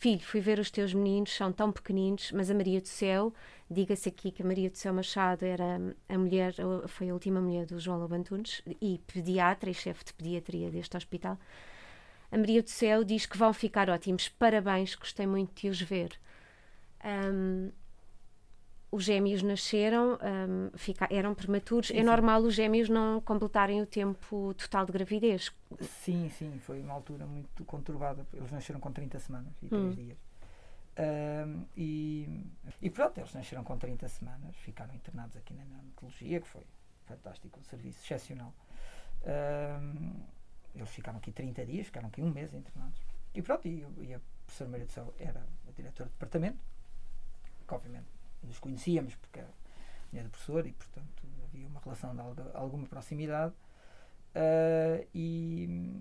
[0.05, 3.32] Filho, fui ver os teus meninos, são tão pequeninos, mas a Maria do Céu,
[3.70, 6.52] diga-se aqui que a Maria do Céu Machado era a mulher,
[6.88, 10.94] foi a última mulher do João Lobo Antunes e pediatra e chefe de pediatria deste
[10.94, 11.38] hospital.
[12.30, 14.28] A Maria do Céu diz que vão ficar ótimos.
[14.28, 16.20] Parabéns, gostei muito de os ver.
[17.02, 17.72] Um,
[18.95, 21.88] os gêmeos nasceram, um, fica, eram prematuros.
[21.88, 22.05] Sim, é sim.
[22.05, 25.53] normal os gêmeos não completarem o tempo total de gravidez.
[25.80, 28.24] Sim, sim, foi uma altura muito conturbada.
[28.32, 29.90] Eles nasceram com 30 semanas e 3 Hum.
[29.90, 30.18] dias.
[30.97, 32.47] Ahm, e,
[32.80, 36.62] e pronto, eles nasceram com 30 semanas, ficaram internados aqui na neonatologia, que foi
[37.07, 38.55] fantástico, um serviço excepcional.
[39.26, 40.12] Ahm,
[40.72, 43.01] eles ficaram aqui 30 dias, ficaram aqui um mês internados.
[43.34, 46.59] E pronto, e, e a professora Maria do Céu era a diretora de departamento,
[47.66, 48.07] que obviamente
[48.47, 49.51] nos conhecíamos porque era
[50.12, 53.55] mulher do professor e portanto havia uma relação de alguma proximidade.
[54.34, 56.01] Ah, e,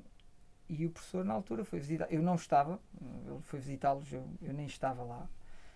[0.67, 4.53] e o professor na altura foi visitar, eu não estava, ele foi visitá-los, eu, eu
[4.53, 5.27] nem estava lá.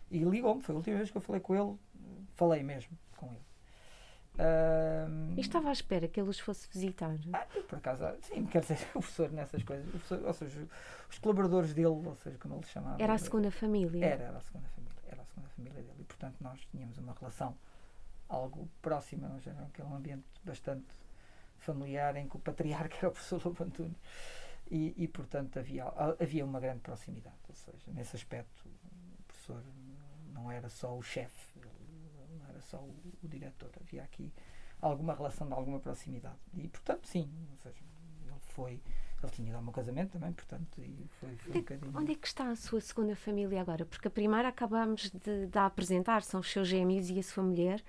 [0.09, 1.77] E ligou-me, foi a última vez que eu falei com ele,
[2.33, 3.47] falei mesmo com ele.
[5.35, 7.17] E estava à espera que ele os fosse visitar.
[7.33, 10.67] ah, por acaso, sim, quer dizer, o professor nessas coisas, professor, ou seja,
[11.09, 13.01] os colaboradores dele, ou seja, como ele chamava.
[13.01, 14.05] Era a segunda família.
[14.05, 14.95] Era, era a segunda família,
[15.39, 16.01] era a segunda família dele.
[16.01, 17.57] E portanto nós tínhamos uma relação
[18.29, 20.87] algo próxima, nós era aquele ambiente bastante
[21.57, 23.97] familiar em que o patriarca era o professor Lobo Antunes.
[24.69, 25.85] E, e portanto havia,
[26.19, 28.69] havia uma grande proximidade, ou seja, nesse aspecto
[29.25, 29.63] professor
[30.33, 31.59] não era só o chefe,
[32.37, 34.33] não era só o, o, diretor, havia aqui
[34.81, 36.37] alguma relação de alguma proximidade.
[36.53, 37.83] E, portanto, sim, ou seja,
[38.25, 38.81] ele foi.
[39.23, 41.97] Ele tinha ido ao meu casamento também, portanto, e foi, foi onde, um bocadinho...
[41.97, 43.83] onde é que está a sua segunda família agora?
[43.85, 47.83] Porque a primeira acabámos de, de apresentar, são os seus gêmeos e a sua mulher,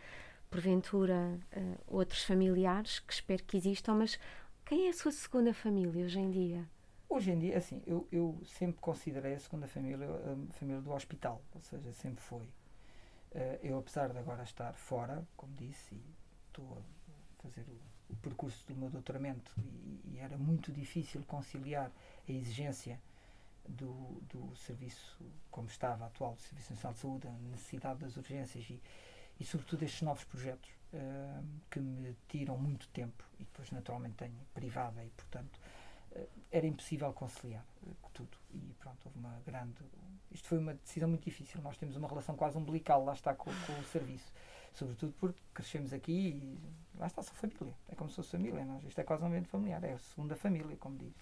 [0.51, 4.19] porventura uh, outros familiares que espero que existam, mas
[4.65, 6.69] quem é a sua segunda família hoje em dia?
[7.11, 11.43] Hoje em dia, assim, eu, eu sempre considerei a segunda família a família do hospital,
[11.55, 12.45] ou seja, sempre foi.
[12.45, 16.03] Uh, eu, apesar de agora estar fora, como disse, e
[16.49, 17.79] estou a fazer o,
[18.11, 21.91] o percurso do meu doutoramento, e, e, era muito difícil conciliar
[22.29, 23.01] a exigência
[23.69, 25.19] do, do serviço,
[25.51, 28.81] como estava atual, do Serviço Nacional de Saúde, a necessidade das urgências e,
[29.39, 34.35] e sobretudo, estes novos projetos uh, que me tiram muito tempo e depois, naturalmente, tenho
[34.55, 35.61] privada e, portanto
[36.13, 38.37] eh, era impossível conciliar eh, tudo.
[38.53, 39.85] E pronto, houve uma grande.
[40.31, 41.61] Isto foi uma decisão muito difícil.
[41.63, 44.33] Nós temos uma relação quase umbilical, lá está, com, com o serviço.
[44.75, 46.59] Sobretudo porque crescemos aqui e
[46.99, 47.75] lá está, só família.
[47.89, 48.65] É como se fosse família.
[48.65, 51.15] Nós, isto é quase um ambiente familiar, é a segunda família, como diz.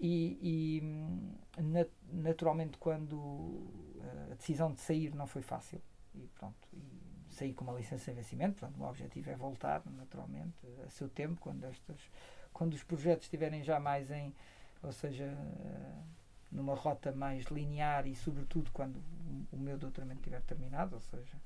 [0.00, 3.70] E, e hum, nat naturalmente, quando
[4.00, 5.80] eh, a decisão de sair não foi fácil,
[6.14, 10.66] e pronto, e saí com uma licença de vencimento, portanto, o objetivo é voltar, naturalmente,
[10.84, 12.10] a seu tempo, quando estas
[12.52, 14.34] quando os projetos estiverem já mais em,
[14.82, 16.02] ou seja, eh,
[16.50, 19.02] numa rota mais linear e sobretudo quando
[19.50, 21.36] o meu doutoramento estiver terminado, ou seja,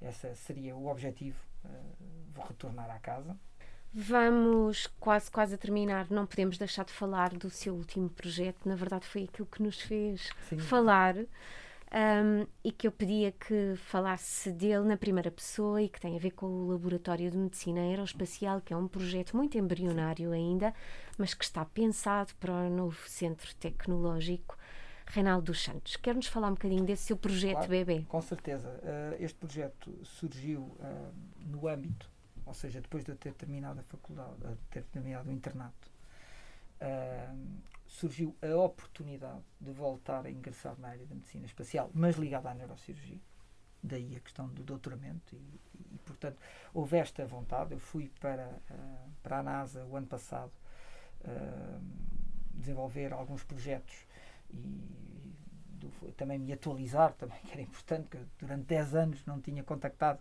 [0.00, 1.38] esse seria o objetivo,
[2.34, 3.36] vou retornar à casa.
[3.92, 8.74] Vamos quase quase a terminar, não podemos deixar de falar do seu último projeto, na
[8.74, 10.58] verdade foi aquilo que nos fez Sim.
[10.58, 16.16] falar um, e que eu pedia que falasse dele na primeira pessoa e que tem
[16.16, 20.74] a ver com o Laboratório de Medicina Aeroespacial, que é um projeto muito embrionário ainda,
[21.16, 24.58] mas que está pensado para o novo centro tecnológico.
[25.06, 28.04] Reinaldo dos Santos, quer-nos falar um bocadinho desse seu projeto claro, bebê?
[28.08, 28.68] Com certeza.
[28.68, 31.14] Uh, este projeto surgiu uh,
[31.46, 32.10] no âmbito,
[32.44, 35.90] ou seja, depois de eu ter terminado a faculdade, de ter terminado o internato,
[36.80, 37.46] uh,
[37.86, 42.54] surgiu a oportunidade de voltar a ingressar na área da medicina espacial, mas ligada à
[42.54, 43.20] neurocirurgia.
[43.82, 46.38] Daí a questão do doutoramento e, e, e portanto,
[46.74, 47.72] houve esta vontade.
[47.72, 48.60] Eu fui para,
[49.22, 50.50] para a NASA o ano passado
[52.56, 54.05] desenvolver alguns projetos
[54.56, 59.62] e do, também me atualizar, também que era importante, que durante 10 anos não tinha
[59.62, 60.20] contactado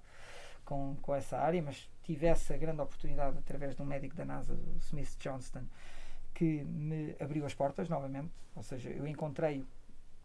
[0.63, 4.53] com, com essa área, mas tive essa grande oportunidade através de um médico da NASA,
[4.53, 5.63] o Smith Johnston,
[6.33, 8.31] que me abriu as portas novamente.
[8.55, 9.65] Ou seja, eu encontrei-o,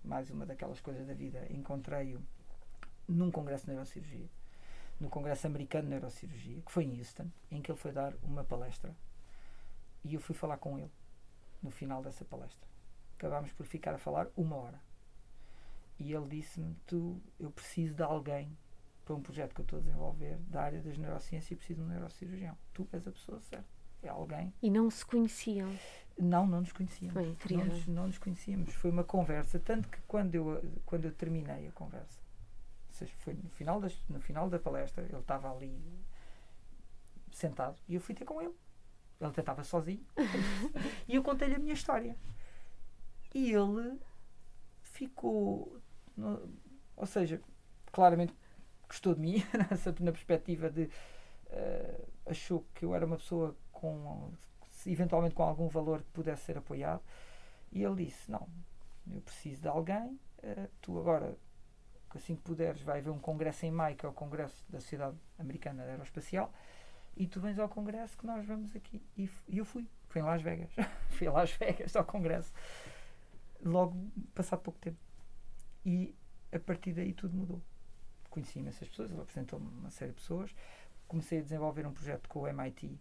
[0.04, 2.20] mais uma daquelas coisas da vida, encontrei-o
[3.08, 4.28] num congresso de neurocirurgia,
[5.00, 8.44] no Congresso Americano de Neurocirurgia, que foi em Houston, em que ele foi dar uma
[8.44, 8.94] palestra.
[10.04, 10.92] E eu fui falar com ele
[11.62, 12.68] no final dessa palestra.
[13.20, 14.80] Acabámos por ficar a falar uma hora.
[15.98, 18.56] E ele disse-me: Tu, eu preciso de alguém
[19.04, 21.86] para um projeto que eu estou a desenvolver da área das neurociências e preciso de
[21.86, 22.56] um neurocirurgião.
[22.72, 24.52] Tu és a pessoa certa é alguém.
[24.62, 25.70] E não se conheciam?
[26.18, 27.12] Não, não nos conhecíamos.
[27.12, 27.66] Foi incrível.
[27.66, 28.74] Não nos, não nos conhecíamos.
[28.74, 32.18] Foi uma conversa, tanto que quando eu, quando eu terminei a conversa,
[32.88, 35.78] ou seja, foi no final, das, no final da palestra, ele estava ali
[37.32, 38.54] sentado e eu fui ter com ele.
[39.20, 40.04] Ele até estava sozinho.
[41.06, 42.16] e eu contei-lhe a minha história.
[43.34, 43.98] E ele
[44.82, 45.80] ficou.
[46.16, 46.48] No,
[46.96, 47.40] ou seja,
[47.92, 48.34] claramente
[48.88, 49.44] gostou de mim,
[50.00, 50.90] na perspectiva de.
[51.46, 54.32] Uh, achou que eu era uma pessoa com
[54.86, 57.02] eventualmente com algum valor que pudesse ser apoiado.
[57.72, 58.48] E ele disse: Não,
[59.12, 60.18] eu preciso de alguém.
[60.38, 61.36] Uh, tu agora,
[62.14, 65.16] assim que puderes, vai haver um congresso em maio, que é o Congresso da Sociedade
[65.38, 66.52] Americana Aeroespacial,
[67.16, 69.02] e tu vens ao congresso que nós vamos aqui.
[69.16, 69.86] E, e eu fui.
[70.08, 70.70] Fui em Las Vegas.
[71.10, 72.52] fui a Las Vegas ao congresso.
[73.64, 73.96] Logo,
[74.34, 74.98] passado pouco tempo.
[75.84, 76.14] E
[76.52, 77.60] a partir daí tudo mudou.
[78.28, 80.54] Conheci imensas pessoas, ele apresentou-me uma série de pessoas.
[81.08, 82.98] Comecei a desenvolver um projeto com o MIT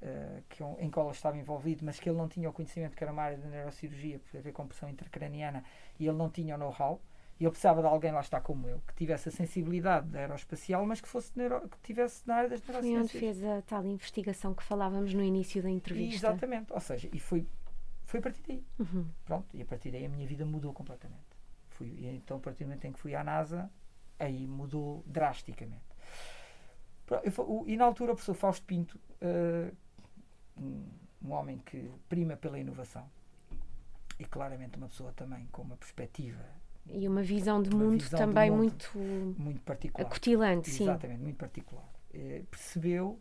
[0.00, 3.12] Uh, que, em qual estava envolvido, mas que ele não tinha o conhecimento que era
[3.12, 5.64] uma área de neurocirurgia, por haver compressão intracraniana,
[5.98, 7.02] e ele não tinha o know-how.
[7.40, 11.00] E ele precisava de alguém, lá está como eu, que tivesse a sensibilidade aeroespacial, mas
[11.00, 13.10] que fosse neuro, que tivesse na área das neurociências.
[13.10, 16.14] Foi onde fez a tal investigação que falávamos no início da entrevista.
[16.14, 17.44] E, exatamente, ou seja, e foi,
[18.08, 18.64] foi a partir daí.
[18.78, 19.06] Uhum.
[19.26, 21.36] Pronto, e a partir daí a minha vida mudou completamente.
[21.68, 23.70] Fui, e então, a partir do momento em que fui à NASA,
[24.18, 25.84] aí mudou drasticamente.
[27.10, 29.76] Eu, e na altura o professor Fausto Pinto, uh,
[30.58, 30.88] um,
[31.22, 33.06] um homem que prima pela inovação
[34.18, 36.42] e claramente uma pessoa também com uma perspectiva
[36.90, 38.98] e uma visão de uma mundo visão também mundo muito
[39.38, 43.20] muito particular acutilante sim exatamente muito particular eh, percebeu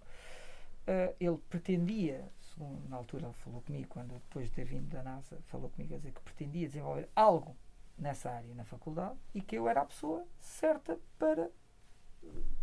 [0.87, 2.31] uh, ele pretendia
[2.89, 5.97] na altura ele falou comigo quando depois de ter vindo da NASA falou comigo a
[5.97, 7.55] dizer que pretendia desenvolver algo
[7.97, 11.49] nessa área na faculdade e que eu era a pessoa certa para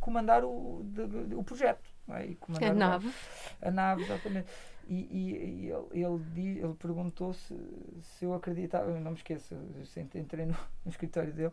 [0.01, 1.89] comandar o, de, de, o projeto.
[2.09, 2.27] É?
[2.27, 3.13] E comandar a nave.
[3.61, 4.49] A, a nave, exatamente.
[4.87, 7.57] E, e, e ele, ele, ele perguntou se,
[8.03, 11.53] se eu acreditava, eu não me esqueço, eu entrei no, no escritório dele,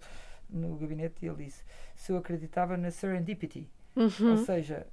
[0.49, 1.63] no gabinete, e ele disse
[1.95, 3.69] se eu acreditava na serendipity.
[3.95, 4.31] Uhum.
[4.31, 4.85] Ou seja,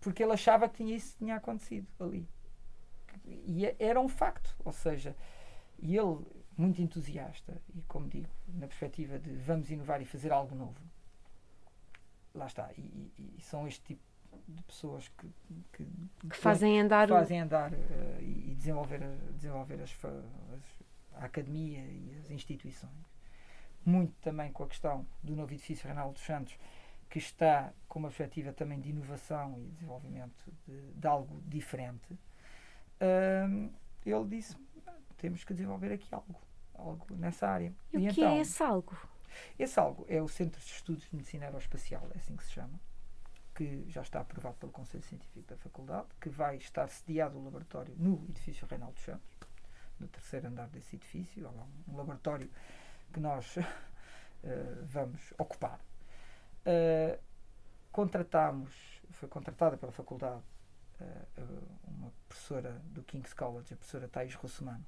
[0.00, 2.26] porque ele achava que tinha isso tinha acontecido ali.
[3.46, 4.54] E é, era um facto.
[4.64, 5.16] Ou seja,
[5.82, 6.18] ele,
[6.56, 10.80] muito entusiasta, e como digo, na perspectiva de vamos inovar e fazer algo novo,
[12.34, 12.70] lá está.
[12.76, 14.02] E, e, e são este tipo
[14.48, 15.28] de pessoas que,
[15.72, 15.86] que,
[16.28, 19.00] que fazem andar, fazem andar uh, e, desenvolver,
[19.32, 23.10] desenvolver as, as, a academia e as instituições.
[23.84, 26.58] Muito também com a questão do novo edifício Reinaldo dos Santos,
[27.08, 32.16] que está com uma perspectiva também de inovação e desenvolvimento de, de algo diferente.
[33.00, 33.72] Uh,
[34.04, 34.56] ele disse:
[35.16, 36.40] temos que desenvolver aqui algo,
[36.74, 37.74] algo nessa área.
[37.92, 38.96] E, e o que é então, é esse algo?
[39.58, 42.80] Esse algo é o Centro de Estudos de Medicina Aeroespacial, é assim que se chama,
[43.54, 47.94] que já está aprovado pelo Conselho Científico da Faculdade, que vai estar sediado o laboratório
[47.96, 49.36] no edifício Reinaldo Santos,
[49.98, 51.50] no terceiro andar desse edifício, há
[51.90, 52.50] um laboratório
[53.12, 53.62] que nós uh,
[54.86, 55.78] vamos ocupar.
[56.60, 57.18] Uh,
[57.92, 60.42] contratamos, foi contratada pela faculdade
[61.86, 64.84] uma professora do King's College, a professora Thais Rossomano,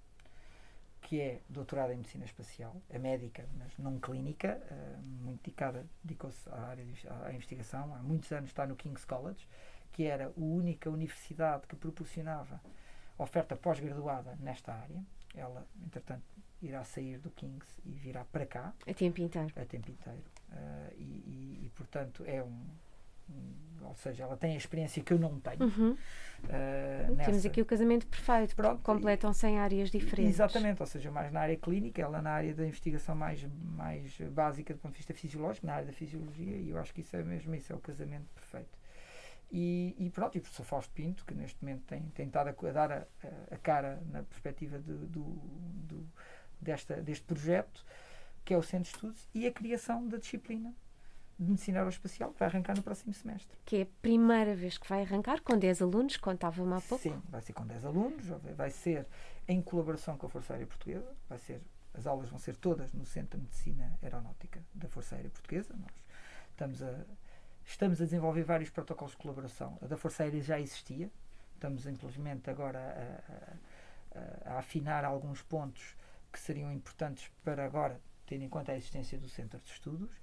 [1.03, 6.49] que é doutorada em medicina espacial, é médica, mas não clínica, uh, muito dedicada, dedicou-se
[6.49, 9.47] à área de, à, investigação, há muitos anos está no King's College,
[9.93, 12.61] que era a única universidade que proporcionava
[13.19, 15.05] oferta pós-graduada nesta área.
[15.35, 16.25] Ela, entretanto,
[16.63, 18.73] irá sair do King's e virá para cá.
[18.87, 19.53] A tempo inteiro.
[19.57, 20.23] A tempo inteiro.
[20.51, 22.67] Uh, e, e, e, portanto, é um,
[23.85, 25.65] ou seja, ela tem a experiência que eu não tenho.
[25.65, 25.97] Uhum.
[26.45, 30.35] Uh, Temos aqui o casamento perfeito, Pronto, completam-se em áreas diferentes.
[30.35, 34.75] Exatamente, ou seja, mais na área clínica, ela na área da investigação mais, mais básica
[34.75, 37.23] do ponto de vista fisiológico, na área da fisiologia, e eu acho que isso é
[37.23, 38.83] mesmo isso, é o casamento perfeito.
[39.53, 42.73] E, e pronto, e o professor Fausto Pinto, que neste momento tem tentado a, a
[42.73, 43.07] dar a,
[43.51, 46.09] a, cara na perspectiva de, do, do,
[46.59, 47.85] desta, deste projeto,
[48.45, 50.75] que é o Centro de Estudos, e a criação da disciplina
[51.43, 53.57] de Medicina Aeroespacial, que vai arrancar no próximo semestre.
[53.65, 57.03] Que é a primeira vez que vai arrancar, com 10 alunos, contava-me há pouco.
[57.03, 58.27] Sim, vai ser com 10 alunos,
[58.57, 59.07] vai ser
[59.49, 61.61] em colaboração com a Força Aérea Portuguesa, vai ser,
[61.95, 65.75] as aulas vão ser todas no Centro de Medicina Aeronáutica da Força Aérea Portuguesa.
[65.77, 65.93] Nós
[66.51, 67.05] estamos a,
[67.65, 69.79] estamos a desenvolver vários protocolos de colaboração.
[69.83, 71.11] A da Força Aérea já existia,
[71.55, 75.97] estamos simplesmente agora a, a, a afinar alguns pontos
[76.33, 80.22] que seriam importantes para agora, tendo em conta a existência do Centro de Estudos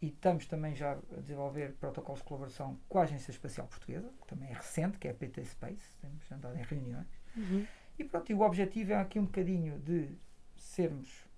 [0.00, 4.26] e estamos também já a desenvolver protocolos de colaboração com a Agência Espacial Portuguesa, que
[4.26, 7.08] também é recente, que é a PT Space, temos andado em reuniões.
[7.36, 7.66] Uhum.
[7.98, 10.16] E pronto, e o objetivo é aqui um bocadinho de
[10.56, 11.28] sermos,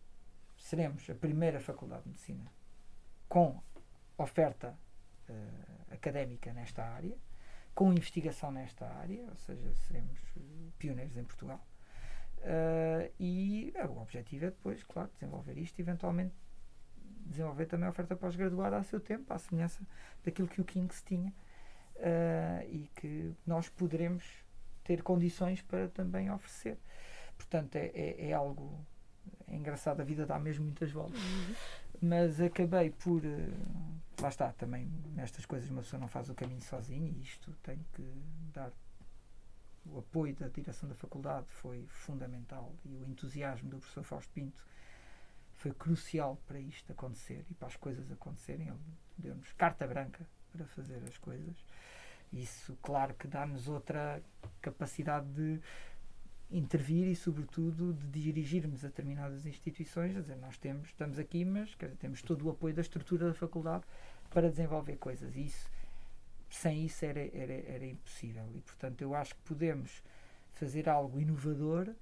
[0.58, 2.52] seremos a primeira faculdade de medicina
[3.28, 3.62] com
[4.18, 4.76] oferta
[5.28, 7.16] uh, académica nesta área,
[7.74, 10.18] com investigação nesta área, ou seja, seremos
[10.78, 11.64] pioneiros em Portugal.
[12.38, 16.34] Uh, e uh, o objetivo é depois, claro, desenvolver isto e eventualmente
[17.30, 19.80] desenvolver também a oferta pós-graduada a seu tempo, à semelhança
[20.24, 21.32] daquilo que o King's tinha
[21.96, 24.24] uh, e que nós poderemos
[24.84, 26.78] ter condições para também oferecer.
[27.36, 28.84] Portanto, é, é, é algo
[29.46, 31.20] é engraçado, a vida dá mesmo muitas voltas.
[31.20, 31.54] Uhum.
[32.02, 33.22] Mas acabei por.
[33.24, 37.52] Uh, lá está, também nestas coisas uma pessoa não faz o caminho sozinha e isto
[37.62, 38.02] tem que
[38.52, 38.72] dar.
[39.86, 44.62] O apoio da direção da faculdade foi fundamental e o entusiasmo do professor Fausto Pinto
[45.60, 48.68] foi crucial para isto acontecer e para as coisas acontecerem.
[48.68, 48.78] Ele
[49.18, 51.54] deu-nos carta branca para fazer as coisas.
[52.32, 54.22] Isso, claro, que dá-nos outra
[54.62, 55.60] capacidade de
[56.50, 60.14] intervir e, sobretudo, de dirigirmos a determinadas instituições.
[60.14, 63.84] Dizer, nós temos, estamos aqui, mas dizer, temos todo o apoio da estrutura da faculdade
[64.30, 65.36] para desenvolver coisas.
[65.36, 65.68] Isso,
[66.48, 68.48] sem isso, era, era, era impossível.
[68.54, 70.02] E, portanto, eu acho que podemos
[70.54, 71.94] fazer algo inovador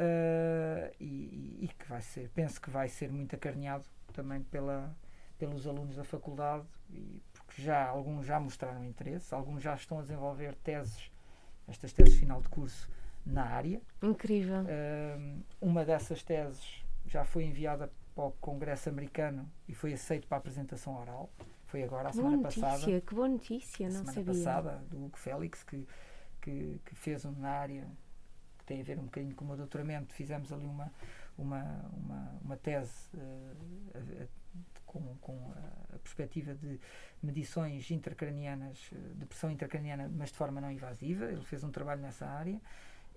[0.00, 4.96] uh, e, e, que vai ser, penso que vai ser muito acarinhado também pela,
[5.38, 10.02] pelos alunos da faculdade, e, porque já alguns já mostraram interesse, alguns já estão a
[10.02, 11.10] desenvolver teses,
[11.68, 12.88] estas teses final de curso
[13.24, 13.80] na área.
[14.02, 14.62] Incrível.
[14.62, 20.38] Uh, uma dessas teses já foi enviada para o Congresso americano e foi aceito para
[20.38, 21.30] a apresentação oral.
[21.66, 23.00] Foi agora, a semana notícia, passada.
[23.00, 24.34] Que boa notícia, não semana sabia.
[24.34, 25.86] passada, do Hugo Félix, que,
[26.40, 27.86] que, que fez um na área
[28.70, 30.92] tem a ver um bocadinho com o meu doutoramento, fizemos ali uma,
[31.36, 34.28] uma, uma, uma tese uh,
[34.86, 36.78] com, com a, a, perspectiva de
[37.20, 41.26] medições intracranianas, eh, de pressão intracraniana, mas de forma não invasiva.
[41.26, 42.60] Ele fez um trabalho nessa área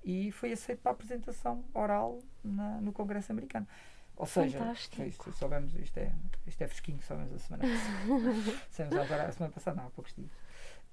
[0.03, 3.67] e foi aceito para apresentação oral na, no Congresso americano.
[4.15, 5.03] Ou seja, Fantástico.
[5.03, 6.11] isto, soubemos, isto, é,
[6.45, 8.59] isto é fresquinho, soubemos a semana passada.
[8.69, 10.31] Soubemos agora a semana passada, não, há poucos dias.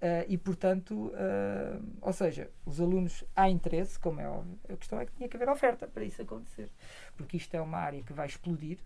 [0.01, 4.99] Uh, e portanto, uh, ou seja, os alunos há interesse, como é óbvio, a questão
[4.99, 6.71] é que tinha que haver oferta para isso acontecer,
[7.19, 8.79] porque isto é uma área que vai explodir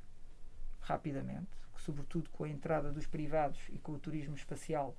[0.81, 1.47] rapidamente,
[1.77, 4.97] sobretudo com a entrada dos privados e com o turismo espacial.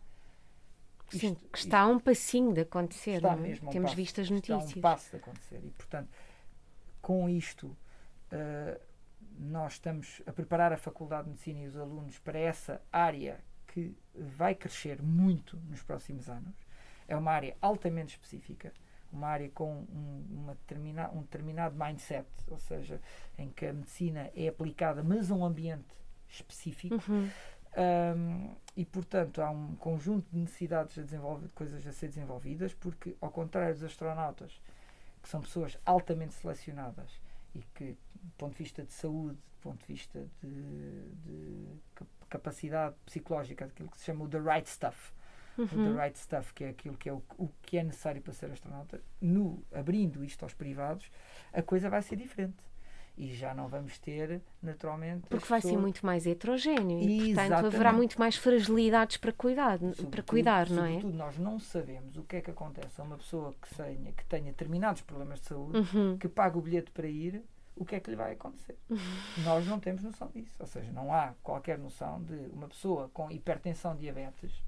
[1.10, 3.48] Sim, isto, que está a um passinho de acontecer, está não é?
[3.50, 4.74] mesmo um Temos passo, visto as está notícias.
[4.74, 6.10] a um passo de acontecer e, portanto,
[7.02, 8.80] com isto, uh,
[9.38, 13.44] nós estamos a preparar a Faculdade de Medicina e os alunos para essa área
[13.76, 16.56] que vai crescer muito nos próximos anos.
[17.10, 18.72] É uma área altamente específica,
[19.12, 23.02] uma área com um, uma determina, um determinado mindset, ou seja,
[23.38, 25.94] em que a medicina é aplicada, mas a um ambiente
[26.30, 26.96] específico.
[27.10, 27.30] Uhum.
[27.78, 32.74] Um, e portanto há um conjunto de necessidades a desenvolver, de coisas a ser desenvolvidas,
[32.74, 34.62] porque ao contrário dos astronautas,
[35.22, 37.20] que são pessoas altamente selecionadas
[37.54, 41.68] e que, do ponto de vista de saúde, do ponto de vista de, de
[42.40, 45.14] capacidade psicológica, aquilo que se chama o the right stuff,
[45.58, 45.66] Uhum.
[45.66, 48.34] o the right stuff, que é aquilo que é o, o que é necessário para
[48.34, 51.10] ser astronauta, no abrindo isto aos privados,
[51.54, 52.58] a coisa vai ser diferente
[53.18, 55.28] e já não vamos ter, naturalmente.
[55.30, 57.76] Porque vai ser muito mais heterogéneo e, portanto, Exatamente.
[57.76, 60.88] haverá muito mais fragilidades para cuidar, para Sobretudo- cuidar não é?
[60.96, 64.26] Sobretudo, nós não sabemos o que é que acontece a uma pessoa que tenha, que
[64.26, 66.18] tenha determinados problemas de saúde, Uhum.
[66.18, 67.42] que paga o bilhete para ir,
[67.76, 68.78] o que é que lhe vai acontecer.
[69.44, 70.56] Nós não temos noção disso.
[70.60, 74.64] Ou seja, não há qualquer noção de uma pessoa com hipertensão, diabetes,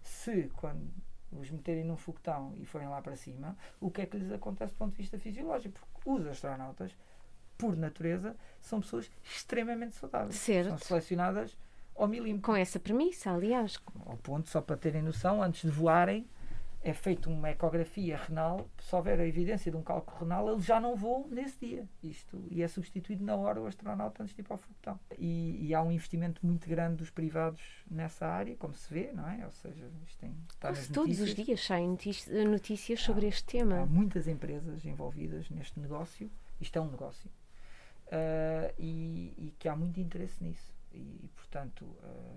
[0.00, 0.90] se quando
[1.32, 4.72] os meterem num foguetão e forem lá para cima, o que é que lhes acontece
[4.72, 5.78] do ponto de vista fisiológico?
[5.78, 6.96] Porque os astronautas,
[7.58, 10.36] por natureza, são pessoas extremamente saudáveis.
[10.36, 10.68] Certo.
[10.70, 11.56] São selecionadas
[11.94, 12.42] ao milímetro.
[12.42, 13.78] Com essa premissa, aliás.
[14.06, 16.26] Ao ponto, só para terem noção, antes de voarem,
[16.86, 18.70] é feita uma ecografia renal.
[18.78, 21.88] Se houver a evidência de um cálculo renal, eles já não voam nesse dia.
[22.00, 25.00] Isto, e é substituído na hora o astronauta antes de ir para o foguetão.
[25.18, 27.60] E, e há um investimento muito grande dos privados
[27.90, 29.44] nessa área, como se vê, não é?
[29.44, 33.80] Ou seja, isto tem, Quase todos os dias saem notícias, notícias sobre este tema.
[33.80, 36.30] Há muitas empresas envolvidas neste negócio.
[36.60, 37.28] Isto é um negócio.
[38.12, 40.72] Ah, e, e que há muito interesse nisso.
[40.92, 42.36] E, e, portanto, ah,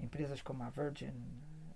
[0.00, 1.14] empresas como a Virgin,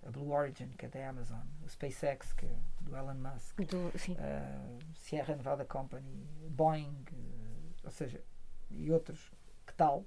[0.05, 3.91] a Blue Origin, que é da Amazon, o SpaceX, que é do Elon Musk, Do-
[4.19, 8.21] ah, Sierra Nevada Company, Boeing, eh, ou seja,
[8.71, 9.31] e outros
[9.65, 10.05] que tal,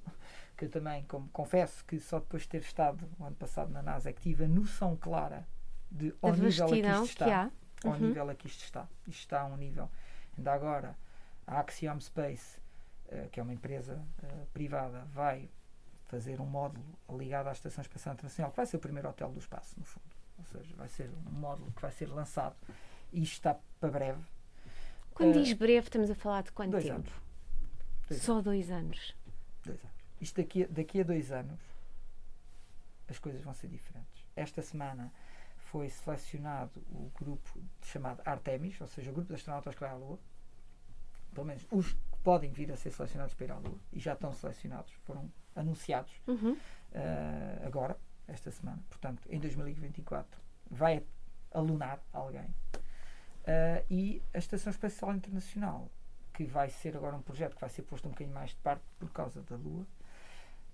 [0.56, 3.82] que eu também como, confesso que só depois de ter estado o ano passado na
[3.82, 5.46] NASA é que tive a noção clara
[5.90, 7.50] de ao nível a que vastidão isto está há.
[7.88, 7.98] ao Uhum.
[8.08, 8.88] nível a que isto está.
[9.06, 9.90] Isto está a um nível.
[10.36, 10.96] Ainda agora,
[11.46, 12.60] a Axiom Space,
[13.08, 15.48] eh, que é uma empresa eh, privada, vai
[16.06, 19.38] fazer um módulo ligado à Estação Espacial Internacional, que vai ser o primeiro hotel do
[19.38, 20.04] espaço, no fundo.
[20.38, 22.54] Ou seja, vai ser um módulo que vai ser lançado.
[23.12, 24.22] E está para breve.
[25.14, 26.96] Quando Eh, diz breve, estamos a falar de quanto dois tempo?
[26.98, 27.12] anos.
[28.08, 29.16] Dois Só dois anos.
[29.64, 29.96] Dois anos.
[30.20, 31.60] Isto daqui, a- daqui a dois anos
[33.08, 34.24] as coisas vão ser diferentes.
[34.34, 35.12] Esta semana
[35.56, 39.94] foi selecionado o grupo chamado Artemis, ou seja, o grupo de astronautas que vai à
[39.94, 40.18] Lua.
[41.32, 41.96] Pelo menos os
[42.26, 46.12] podem vir a ser selecionados para ir à Lua e já estão selecionados, foram anunciados
[46.26, 46.56] Uhum.
[46.92, 47.96] eh, agora,
[48.26, 48.82] esta semana.
[48.90, 51.04] Portanto, em 2024 vai
[51.52, 52.52] alunar alguém.
[53.44, 55.88] Eh, e a Estação Espacial Internacional,
[56.34, 58.82] que vai ser agora um projeto que vai ser posto um bocadinho mais de parte
[58.98, 59.86] por causa da Lua,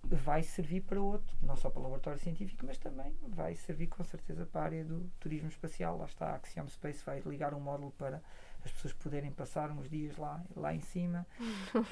[0.05, 4.03] vai servir para outro, não só para o laboratório científico, mas também vai servir com
[4.03, 5.99] certeza para a área do turismo espacial.
[5.99, 8.23] Lá está, a Axiom Space vai ligar um módulo para
[8.65, 11.27] as pessoas poderem passar uns dias lá, lá em cima.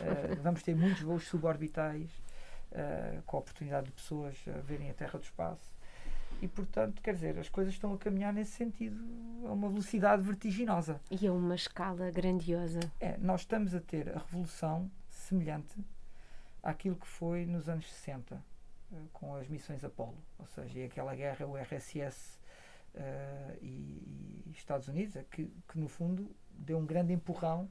[0.00, 2.10] Eh, vamos ter muitos voos suborbitais
[2.72, 5.72] eh, com a oportunidade de pessoas eh, verem a Terra do espaço.
[6.40, 8.98] E, portanto, quer dizer, as coisas estão a caminhar nesse sentido
[9.46, 11.00] a uma velocidade vertiginosa.
[11.10, 12.80] E a uma escala grandiosa.
[12.98, 15.74] É, nós estamos a ter a revolução semelhante
[16.62, 18.42] àquilo que foi nos anos 60,
[18.92, 20.16] eh, com as missões Apollo.
[20.38, 22.38] Ou seja, aquela guerra, o RSS
[22.94, 27.68] eh, e, e Estados Unidos, é que, que no fundo deu um grande empurrão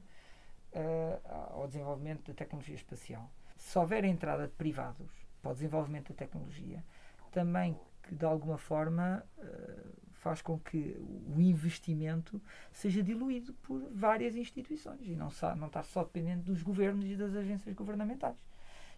[0.72, 1.20] eh,
[1.50, 3.30] ao desenvolvimento da tecnologia espacial.
[3.56, 5.10] Se houver entrada de privados
[5.40, 6.84] para o desenvolvimento da tecnologia,
[7.30, 10.96] também que de alguma forma eh, faz com que
[11.34, 12.40] o investimento
[12.72, 17.34] seja diluído por várias instituições e não, não está só dependente dos governos e das
[17.34, 18.36] agências governamentais.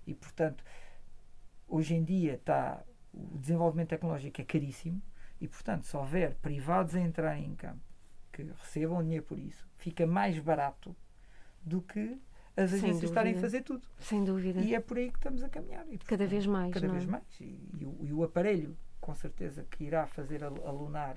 [0.06, 0.64] E, portanto,
[1.68, 2.82] hoje em dia está
[3.12, 5.00] o desenvolvimento tecnológico é caríssimo
[5.40, 7.91] e, portanto, se houver privados a entrarem em campo
[8.32, 10.94] que recebam dinheiro por isso, fica mais barato
[11.62, 12.18] do que
[12.56, 13.46] as Sem agências estarem a dúvida.
[13.48, 13.86] fazer tudo.
[14.00, 14.60] Sem dúvida.
[14.60, 15.86] E é por aí que estamos a caminhar.
[15.88, 17.10] E, Cada vez mais, Cada não vez é?
[17.10, 17.24] mais.
[17.40, 21.16] E, e o, e o aparelho, com certeza, que irá fazer a, a Lunar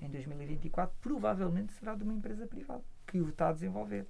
[0.00, 4.06] em 2024, provavelmente será de uma empresa privada que o está a desenvolver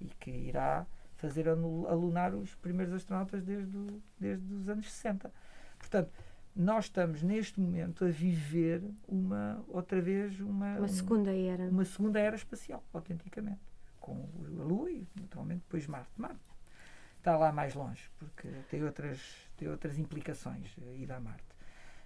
[0.00, 0.84] e que irá
[1.16, 5.30] fazer alunar os primeiros astronautas desde, o, desde os anos 60.
[5.78, 6.10] Portanto,
[6.54, 11.64] nós estamos neste momento a viver uma outra vez uma, uma segunda era.
[11.64, 13.60] uma segunda era espacial autenticamente.
[14.00, 14.28] Com
[14.58, 16.10] a Lua e naturalmente depois Marte.
[16.16, 16.40] Marte
[17.18, 19.20] está lá mais longe porque tem outras
[19.56, 21.44] tem outras implicações a ida a Marte.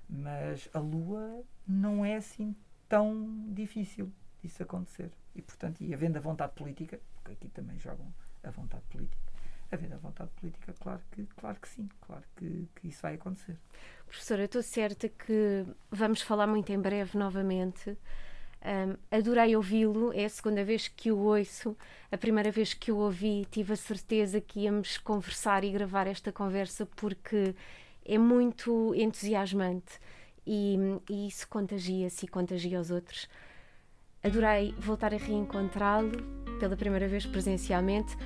[0.09, 2.55] Mas a Lua não é assim
[2.88, 5.11] tão difícil disso acontecer.
[5.34, 9.34] E portanto e havendo a vontade política porque aqui também jogam a vontade política
[9.74, 13.56] havendo a vontade política, claro que, claro que sim, claro que, que isso vai acontecer.
[14.06, 17.96] Professora, eu estou certa que vamos falar muito em breve novamente.
[18.64, 21.76] Um, adorei ouvi-lo, é a segunda vez que o ouço.
[22.10, 26.32] A primeira vez que o ouvi, tive a certeza que íamos conversar e gravar esta
[26.32, 27.54] conversa porque
[28.04, 30.00] é muito entusiasmante
[30.46, 30.76] e,
[31.10, 33.28] e isso contagia-se e contagia os outros.
[34.22, 36.10] Adorei voltar a reencontrá-lo
[36.58, 38.16] pela primeira vez presencialmente.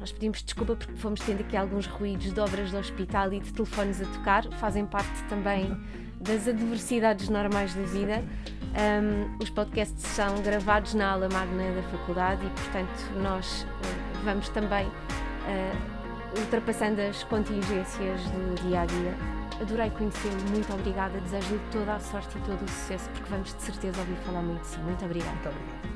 [0.00, 3.52] Nós pedimos desculpa porque fomos tendo aqui alguns ruídos de obras do hospital e de
[3.52, 5.70] telefones a tocar, fazem parte também
[6.18, 8.24] das adversidades normais da vida.
[8.70, 14.48] Um, os podcasts são gravados na aula magna da faculdade e, portanto, nós uh, vamos
[14.48, 19.14] também uh, ultrapassando as contingências do dia a dia.
[19.60, 21.20] Adorei conhecê-lo, muito obrigada.
[21.20, 24.62] Desejo-lhe toda a sorte e todo o sucesso, porque vamos de certeza ouvir falar muito
[24.62, 24.78] de si.
[24.78, 25.32] Muito obrigada.
[25.32, 25.89] Muito obrigado.